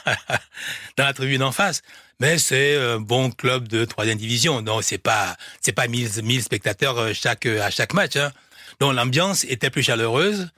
dans 0.96 1.04
la 1.04 1.12
tribune 1.12 1.42
en 1.42 1.52
face 1.52 1.82
mais 2.22 2.38
c'est 2.38 2.76
un 2.76 3.00
bon 3.00 3.32
club 3.32 3.66
de 3.66 3.84
troisième 3.84 4.16
division. 4.16 4.62
Donc 4.62 4.84
c'est 4.84 4.98
pas 4.98 5.36
c'est 5.60 5.72
pas 5.72 5.88
1000 5.88 6.40
spectateurs 6.40 6.96
euh, 6.98 7.10
à 7.60 7.70
chaque 7.70 7.94
match. 7.94 8.14
Hein. 8.14 8.30
Donc 8.78 8.94
l'ambiance 8.94 9.42
était 9.44 9.70
plus 9.70 9.82
chaleureuse 9.82 10.48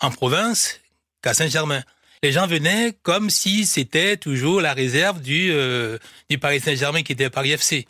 en 0.00 0.10
province 0.10 0.80
qu'à 1.24 1.32
Saint-Germain. 1.32 1.82
Les 2.22 2.32
gens 2.32 2.46
venaient 2.46 2.94
comme 3.02 3.30
si 3.30 3.64
c'était 3.64 4.18
toujours 4.18 4.60
la 4.60 4.74
réserve 4.74 5.22
du 5.22 5.50
euh, 5.52 5.98
du 6.28 6.38
Paris 6.38 6.60
Saint-Germain 6.60 7.02
qui 7.02 7.12
était 7.12 7.30
Paris 7.30 7.52
FC. 7.52 7.86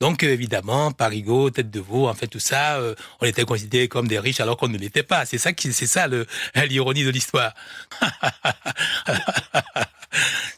Donc 0.00 0.22
évidemment, 0.22 0.92
Parigo, 0.92 1.50
tête 1.50 1.70
de 1.70 1.80
veau, 1.80 2.08
en 2.08 2.14
fait 2.14 2.26
tout 2.26 2.40
ça, 2.40 2.76
euh, 2.76 2.94
on 3.20 3.26
était 3.26 3.44
considérés 3.44 3.88
comme 3.88 4.06
des 4.06 4.18
riches 4.18 4.40
alors 4.40 4.58
qu'on 4.58 4.68
ne 4.68 4.76
l'était 4.76 5.02
pas. 5.02 5.24
C'est 5.24 5.38
ça 5.38 5.54
qui, 5.54 5.72
c'est 5.72 5.86
ça 5.86 6.08
l'ironie 6.68 7.04
de 7.04 7.10
l'histoire. 7.10 7.54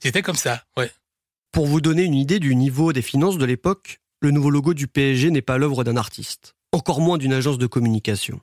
C'était 0.02 0.22
comme 0.22 0.36
ça, 0.36 0.64
ouais. 0.76 0.90
Pour 1.52 1.66
vous 1.66 1.80
donner 1.80 2.02
une 2.02 2.14
idée 2.14 2.40
du 2.40 2.54
niveau 2.56 2.92
des 2.92 3.02
finances 3.02 3.38
de 3.38 3.44
l'époque, 3.44 4.00
le 4.20 4.30
nouveau 4.32 4.50
logo 4.50 4.74
du 4.74 4.88
PSG 4.88 5.30
n'est 5.30 5.42
pas 5.42 5.58
l'œuvre 5.58 5.84
d'un 5.84 5.96
artiste, 5.96 6.54
encore 6.72 7.00
moins 7.00 7.18
d'une 7.18 7.32
agence 7.32 7.58
de 7.58 7.66
communication. 7.66 8.40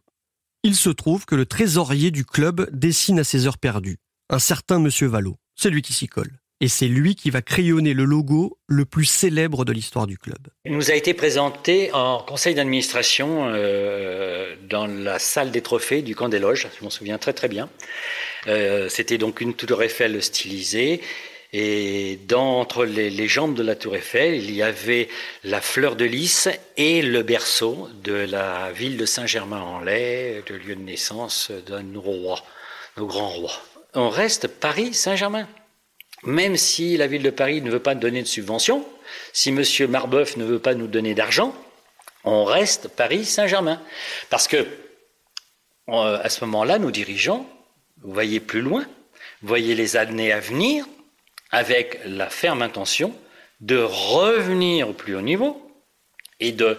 Il 0.66 0.78
se 0.78 0.90
trouve 0.90 1.26
que 1.26 1.36
le 1.36 1.46
trésorier 1.46 2.10
du 2.10 2.24
club 2.24 2.70
dessine 2.72 3.20
à 3.20 3.26
ses 3.26 3.48
heures 3.48 3.58
perdues, 3.58 3.98
un 4.30 4.40
certain 4.40 4.80
Monsieur 4.80 5.08
Valo. 5.08 5.36
C'est 5.56 5.70
lui 5.70 5.82
qui 5.82 5.92
s'y 5.92 6.08
colle. 6.08 6.40
Et 6.62 6.70
c'est 6.70 6.88
lui 6.88 7.16
qui 7.16 7.32
va 7.32 7.42
crayonner 7.42 7.94
le 7.94 8.06
logo 8.06 8.58
le 8.68 8.86
plus 8.86 9.04
célèbre 9.04 9.66
de 9.66 9.74
l'histoire 9.74 10.08
du 10.08 10.18
club. 10.18 10.38
Il 10.64 10.72
nous 10.72 10.90
a 10.90 10.94
été 10.94 11.14
présenté 11.14 11.92
en 11.92 12.20
conseil 12.20 12.56
d'administration 12.56 13.50
euh, 13.50 14.56
dans 14.70 14.88
la 14.88 15.20
salle 15.20 15.52
des 15.52 15.60
trophées 15.60 16.02
du 16.02 16.16
camp 16.16 16.30
des 16.30 16.40
loges, 16.40 16.70
je 16.80 16.84
m'en 16.86 16.90
souviens 16.90 17.18
très 17.18 17.34
très 17.34 17.50
bien. 17.50 17.70
Euh, 18.48 18.88
c'était 18.88 19.18
donc 19.18 19.42
une 19.42 19.56
tour 19.56 19.84
Eiffel 19.84 20.24
stylisée 20.24 21.02
et 21.56 22.20
dans, 22.28 22.60
entre 22.60 22.84
les, 22.84 23.28
jambes 23.28 23.54
de 23.54 23.62
la 23.62 23.76
tour 23.76 23.96
Eiffel, 23.96 24.34
il 24.34 24.52
y 24.52 24.64
avait 24.64 25.08
la 25.44 25.62
fleur 25.62 25.96
de 25.96 26.04
lys 26.04 26.50
et 26.78 27.04
le 27.04 27.22
berceau 27.22 27.90
de 28.04 28.14
la 28.14 28.72
ville 28.72 28.98
de 28.98 29.06
Saint-Germain-en-Laye, 29.06 30.44
le 30.50 30.58
lieu 30.58 30.76
de 30.76 30.82
naissance 30.82 31.52
d'un 31.68 31.86
roi, 31.96 32.42
nos 32.98 33.06
grands 33.06 33.30
rois. 33.30 33.62
On 33.94 34.10
reste 34.10 34.48
Paris-Saint-Germain. 34.48 35.48
Même 36.24 36.58
si 36.58 36.98
la 36.98 37.06
ville 37.06 37.22
de 37.22 37.30
Paris 37.30 37.62
ne 37.62 37.70
veut 37.70 37.80
pas 37.80 37.94
donner 37.94 38.24
de 38.24 38.28
subvention, 38.28 38.84
si 39.32 39.50
M. 39.50 39.64
Marbeuf 39.90 40.38
ne 40.38 40.46
veut 40.46 40.60
pas 40.60 40.74
nous 40.74 40.88
donner 40.88 41.14
d'argent, 41.14 41.54
on 42.24 42.46
reste 42.46 42.88
Paris-Saint-Germain. 42.88 43.80
Parce 44.32 44.48
que, 44.48 44.66
euh, 45.90 46.20
à 46.24 46.30
ce 46.30 46.44
moment-là, 46.46 46.80
nos 46.80 46.90
dirigeants, 46.90 47.48
vous 48.02 48.14
voyez 48.14 48.40
plus 48.40 48.62
loin, 48.62 48.88
vous 49.42 49.48
voyez 49.50 49.76
les 49.76 49.98
années 49.98 50.32
à 50.32 50.40
venir, 50.40 50.86
avec 51.54 52.00
la 52.04 52.32
ferme 52.32 52.64
intention 52.64 53.16
de 53.62 53.78
revenir 53.78 54.90
au 54.90 54.94
plus 54.94 55.16
haut 55.16 55.22
niveau 55.22 55.62
et 56.40 56.52
de 56.52 56.78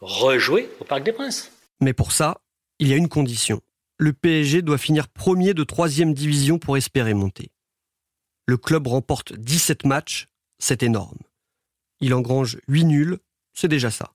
rejouer 0.00 0.70
au 0.80 0.84
Parc 0.84 1.02
des 1.02 1.12
Princes. 1.12 1.50
Mais 1.80 1.92
pour 1.92 2.12
ça, 2.12 2.40
il 2.78 2.86
y 2.86 2.92
a 2.92 2.96
une 2.96 3.08
condition. 3.08 3.60
Le 3.98 4.12
PSG 4.12 4.62
doit 4.62 4.78
finir 4.78 5.08
premier 5.08 5.54
de 5.54 5.64
troisième 5.64 6.14
division 6.14 6.60
pour 6.60 6.76
espérer 6.76 7.14
monter. 7.14 7.50
Le 8.46 8.56
club 8.56 8.86
remporte 8.86 9.32
17 9.34 9.86
matchs, 9.86 10.28
c'est 10.60 10.84
énorme. 10.84 11.18
Il 12.00 12.14
engrange 12.14 12.58
8 12.68 12.84
nuls, 12.84 13.18
c'est 13.52 13.68
déjà 13.68 13.90
ça. 13.90 14.12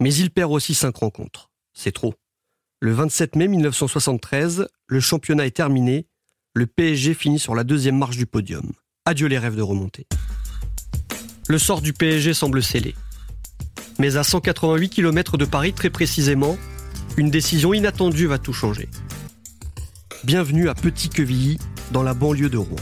Mais 0.00 0.14
il 0.14 0.30
perd 0.30 0.52
aussi 0.52 0.74
5 0.74 0.94
rencontres, 0.94 1.50
c'est 1.72 1.92
trop. 1.92 2.14
Le 2.80 2.92
27 2.92 3.36
mai 3.36 3.48
1973, 3.48 4.68
le 4.86 5.00
championnat 5.00 5.46
est 5.46 5.56
terminé, 5.56 6.06
le 6.52 6.66
PSG 6.66 7.14
finit 7.14 7.38
sur 7.38 7.54
la 7.54 7.64
deuxième 7.64 7.96
marche 7.96 8.18
du 8.18 8.26
podium. 8.26 8.70
Adieu 9.08 9.28
les 9.28 9.38
rêves 9.38 9.54
de 9.54 9.62
remonter. 9.62 10.04
Le 11.46 11.58
sort 11.58 11.80
du 11.80 11.92
PSG 11.92 12.34
semble 12.34 12.60
scellé. 12.60 12.96
Mais 14.00 14.16
à 14.16 14.24
188 14.24 14.88
km 14.88 15.38
de 15.38 15.44
Paris 15.44 15.72
très 15.72 15.90
précisément, 15.90 16.58
une 17.16 17.30
décision 17.30 17.72
inattendue 17.72 18.26
va 18.26 18.38
tout 18.38 18.52
changer. 18.52 18.88
Bienvenue 20.24 20.68
à 20.68 20.74
Petit-Quevilly, 20.74 21.58
dans 21.92 22.02
la 22.02 22.14
banlieue 22.14 22.50
de 22.50 22.58
Rouen. 22.58 22.80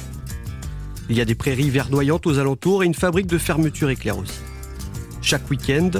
Il 1.11 1.17
y 1.19 1.21
a 1.21 1.27
des 1.27 1.35
prairies 1.35 1.69
verdoyantes 1.69 2.27
aux 2.27 2.39
alentours 2.39 2.83
et 2.83 2.87
une 2.87 2.95
fabrique 2.95 3.27
de 3.27 3.37
fermeture 3.37 3.91
éclair 3.91 4.17
aussi. 4.17 4.41
Chaque 5.21 5.51
week-end, 5.51 5.91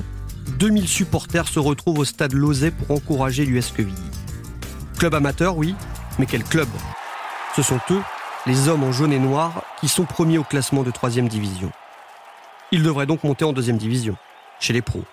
2000 0.59 0.89
supporters 0.89 1.49
se 1.49 1.59
retrouvent 1.59 1.99
au 1.99 2.07
stade 2.07 2.33
Lozet 2.33 2.71
pour 2.71 2.97
encourager 2.97 3.45
l'US 3.45 3.73
Quevilly. 3.77 3.95
Club 4.99 5.15
amateur, 5.15 5.59
oui, 5.59 5.75
mais 6.19 6.25
quel 6.25 6.45
club? 6.45 6.69
Ce 7.55 7.63
sont 7.63 7.81
eux 7.91 8.01
les 8.47 8.69
hommes 8.69 8.85
en 8.85 8.93
jaune 8.93 9.13
et 9.13 9.19
noir 9.19 9.63
qui 9.81 9.89
sont 9.89 10.05
premiers 10.05 10.39
au 10.39 10.45
classement 10.45 10.83
de 10.83 10.91
3 10.91 11.11
division. 11.11 11.73
Ils 12.73 12.83
devraient 12.83 13.07
donc 13.07 13.25
monter 13.25 13.45
en 13.45 13.53
deuxième 13.53 13.79
division, 13.79 14.17
chez 14.61 14.73
les 14.73 14.83
pros. 14.83 15.05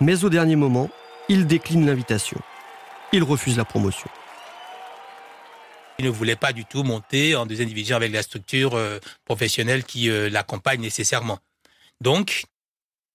Mais 0.00 0.24
au 0.24 0.30
dernier 0.30 0.56
moment, 0.56 0.90
ils 1.28 1.46
déclinent 1.46 1.86
l'invitation. 1.86 2.40
Ils 3.12 3.22
refusent 3.22 3.56
la 3.56 3.64
promotion. 3.64 4.08
Ils 5.98 6.06
ne 6.06 6.10
voulaient 6.10 6.36
pas 6.36 6.52
du 6.52 6.64
tout 6.64 6.82
monter 6.82 7.36
en 7.36 7.46
deuxième 7.46 7.68
division 7.68 7.96
avec 7.96 8.12
la 8.12 8.22
structure 8.22 8.74
euh, 8.74 8.98
professionnelle 9.24 9.84
qui 9.84 10.08
euh, 10.08 10.30
l'accompagne 10.30 10.80
nécessairement. 10.80 11.38
Donc, 12.00 12.44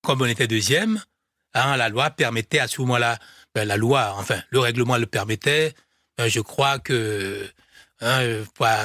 comme 0.03 0.21
on 0.21 0.25
était 0.25 0.47
deuxième, 0.47 1.01
hein, 1.53 1.75
la 1.75 1.89
loi 1.89 2.11
permettait 2.11 2.59
à 2.59 2.67
ce 2.67 2.79
moment-là, 2.81 3.17
ben, 3.55 3.67
la 3.67 3.77
loi, 3.77 4.13
enfin, 4.17 4.41
le 4.51 4.59
règlement 4.59 4.97
le 4.97 5.07
permettait. 5.07 5.73
Ben, 6.17 6.29
je 6.29 6.39
crois 6.39 6.79
que 6.79 7.49
hein, 8.01 8.21
euh, 8.21 8.43
pas 8.57 8.77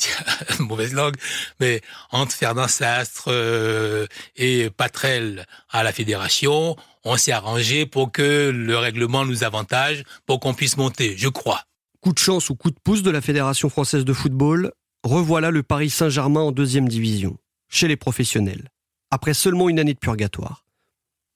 mauvaise 0.60 0.94
langue, 0.94 1.16
mais 1.60 1.80
entre 2.10 2.32
Fernand 2.32 2.68
Sastre 2.68 3.26
euh, 3.28 4.06
et 4.36 4.70
Patrel 4.70 5.46
à 5.70 5.82
la 5.82 5.92
fédération, 5.92 6.76
on 7.04 7.16
s'est 7.16 7.32
arrangé 7.32 7.86
pour 7.86 8.12
que 8.12 8.50
le 8.50 8.78
règlement 8.78 9.24
nous 9.24 9.44
avantage, 9.44 10.04
pour 10.26 10.40
qu'on 10.40 10.54
puisse 10.54 10.76
monter, 10.76 11.16
je 11.16 11.28
crois. 11.28 11.62
Coup 12.00 12.12
de 12.12 12.18
chance 12.18 12.50
ou 12.50 12.54
coup 12.54 12.70
de 12.70 12.78
pouce 12.82 13.02
de 13.02 13.10
la 13.10 13.20
Fédération 13.20 13.68
française 13.68 14.04
de 14.04 14.12
football, 14.12 14.72
revoilà 15.02 15.50
le 15.50 15.62
Paris 15.62 15.90
Saint-Germain 15.90 16.40
en 16.40 16.52
deuxième 16.52 16.88
division, 16.88 17.36
chez 17.68 17.88
les 17.88 17.96
professionnels, 17.96 18.70
après 19.10 19.34
seulement 19.34 19.68
une 19.68 19.78
année 19.78 19.94
de 19.94 19.98
purgatoire. 19.98 20.64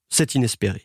C'est 0.09 0.35
inespéré. 0.35 0.83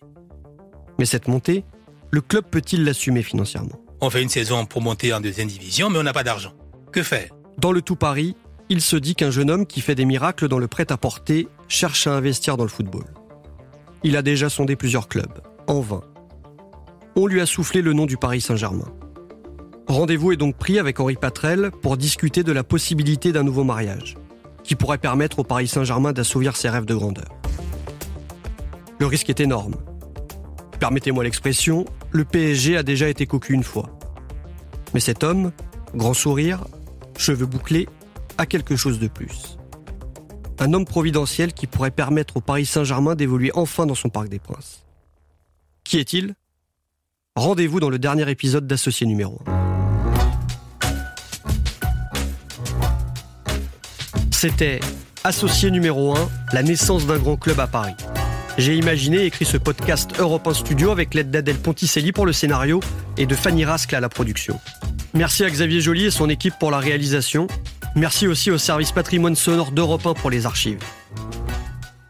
Mais 0.98 1.06
cette 1.06 1.28
montée, 1.28 1.64
le 2.10 2.20
club 2.20 2.44
peut-il 2.50 2.84
l'assumer 2.84 3.22
financièrement? 3.22 3.83
On 4.00 4.10
fait 4.10 4.22
une 4.22 4.28
saison 4.28 4.66
pour 4.66 4.82
monter 4.82 5.12
en 5.12 5.20
deuxième 5.20 5.48
division, 5.48 5.90
mais 5.90 5.98
on 5.98 6.02
n'a 6.02 6.12
pas 6.12 6.24
d'argent. 6.24 6.52
Que 6.92 7.02
faire? 7.02 7.30
Dans 7.58 7.72
le 7.72 7.82
tout 7.82 7.96
Paris, 7.96 8.36
il 8.68 8.80
se 8.80 8.96
dit 8.96 9.14
qu'un 9.14 9.30
jeune 9.30 9.50
homme 9.50 9.66
qui 9.66 9.80
fait 9.80 9.94
des 9.94 10.04
miracles 10.04 10.48
dans 10.48 10.58
le 10.58 10.68
prêt-à-porter 10.68 11.48
cherche 11.68 12.06
à 12.06 12.14
investir 12.14 12.56
dans 12.56 12.64
le 12.64 12.70
football. 12.70 13.04
Il 14.02 14.16
a 14.16 14.22
déjà 14.22 14.48
sondé 14.48 14.76
plusieurs 14.76 15.08
clubs, 15.08 15.40
En 15.66 15.80
vain. 15.80 16.02
On 17.16 17.26
lui 17.26 17.40
a 17.40 17.46
soufflé 17.46 17.80
le 17.80 17.92
nom 17.92 18.06
du 18.06 18.16
Paris 18.16 18.40
Saint-Germain. 18.40 18.92
Rendez-vous 19.86 20.32
est 20.32 20.36
donc 20.36 20.56
pris 20.56 20.78
avec 20.78 20.98
Henri 20.98 21.14
Patrel 21.14 21.70
pour 21.82 21.96
discuter 21.96 22.42
de 22.42 22.52
la 22.52 22.64
possibilité 22.64 23.32
d'un 23.32 23.42
nouveau 23.42 23.64
mariage, 23.64 24.16
qui 24.62 24.74
pourrait 24.74 24.98
permettre 24.98 25.38
au 25.38 25.44
Paris 25.44 25.68
Saint-Germain 25.68 26.12
d'assouvir 26.12 26.56
ses 26.56 26.68
rêves 26.68 26.86
de 26.86 26.94
grandeur. 26.94 27.28
Le 28.98 29.06
risque 29.06 29.30
est 29.30 29.40
énorme. 29.40 29.76
Permettez-moi 30.80 31.24
l'expression, 31.24 31.84
le 32.14 32.24
PSG 32.24 32.76
a 32.76 32.84
déjà 32.84 33.08
été 33.08 33.26
cocu 33.26 33.52
une 33.52 33.64
fois. 33.64 33.90
Mais 34.94 35.00
cet 35.00 35.24
homme, 35.24 35.50
grand 35.94 36.14
sourire, 36.14 36.64
cheveux 37.18 37.44
bouclés, 37.44 37.88
a 38.38 38.46
quelque 38.46 38.76
chose 38.76 39.00
de 39.00 39.08
plus. 39.08 39.58
Un 40.60 40.72
homme 40.72 40.84
providentiel 40.84 41.52
qui 41.52 41.66
pourrait 41.66 41.90
permettre 41.90 42.36
au 42.36 42.40
Paris 42.40 42.66
Saint-Germain 42.66 43.16
d'évoluer 43.16 43.50
enfin 43.54 43.84
dans 43.84 43.96
son 43.96 44.10
Parc 44.10 44.28
des 44.28 44.38
Princes. 44.38 44.84
Qui 45.82 45.98
est-il? 45.98 46.34
Rendez-vous 47.34 47.80
dans 47.80 47.90
le 47.90 47.98
dernier 47.98 48.30
épisode 48.30 48.68
d'Associé 48.68 49.08
numéro 49.08 49.40
1. 49.46 49.64
C'était 54.30 54.78
Associé 55.24 55.72
numéro 55.72 56.16
1, 56.16 56.28
la 56.52 56.62
naissance 56.62 57.06
d'un 57.06 57.18
grand 57.18 57.36
club 57.36 57.58
à 57.58 57.66
Paris. 57.66 57.96
J'ai 58.56 58.76
imaginé 58.76 59.18
et 59.18 59.26
écrit 59.26 59.44
ce 59.44 59.56
podcast 59.56 60.12
Europe 60.18 60.46
1 60.46 60.54
Studio 60.54 60.92
avec 60.92 61.12
l'aide 61.14 61.30
d'Adèle 61.30 61.58
Ponticelli 61.58 62.12
pour 62.12 62.24
le 62.24 62.32
scénario 62.32 62.78
et 63.16 63.26
de 63.26 63.34
Fanny 63.34 63.64
Rascle 63.64 63.96
à 63.96 64.00
la 64.00 64.08
production. 64.08 64.60
Merci 65.12 65.44
à 65.44 65.50
Xavier 65.50 65.80
Joly 65.80 66.06
et 66.06 66.10
son 66.12 66.28
équipe 66.28 66.54
pour 66.60 66.70
la 66.70 66.78
réalisation. 66.78 67.48
Merci 67.96 68.28
aussi 68.28 68.52
au 68.52 68.58
service 68.58 68.92
patrimoine 68.92 69.34
sonore 69.34 69.72
d'Europe 69.72 70.06
1 70.06 70.14
pour 70.14 70.30
les 70.30 70.46
archives. 70.46 70.78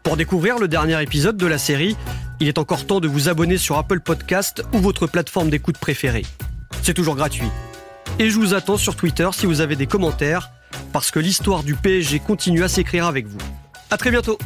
Pour 0.03 0.17
découvrir 0.17 0.59
le 0.59 0.67
dernier 0.67 1.01
épisode 1.01 1.35
de 1.35 1.47
la 1.47 1.57
série, 1.57 1.97
il 2.39 2.47
est 2.47 2.59
encore 2.59 2.85
temps 2.85 2.99
de 2.99 3.07
vous 3.07 3.27
abonner 3.27 3.57
sur 3.57 3.77
Apple 3.77 3.99
Podcast 3.99 4.63
ou 4.71 4.77
votre 4.77 5.07
plateforme 5.07 5.49
d'écoute 5.49 5.79
préférée. 5.79 6.25
C'est 6.83 6.93
toujours 6.93 7.15
gratuit. 7.15 7.49
Et 8.19 8.29
je 8.29 8.37
vous 8.37 8.53
attends 8.53 8.77
sur 8.77 8.95
Twitter 8.95 9.27
si 9.33 9.47
vous 9.47 9.61
avez 9.61 9.75
des 9.75 9.87
commentaires, 9.87 10.51
parce 10.93 11.09
que 11.09 11.19
l'histoire 11.19 11.63
du 11.63 11.73
PSG 11.73 12.19
continue 12.19 12.63
à 12.63 12.67
s'écrire 12.67 13.07
avec 13.07 13.25
vous. 13.25 13.39
À 13.89 13.97
très 13.97 14.11
bientôt 14.11 14.37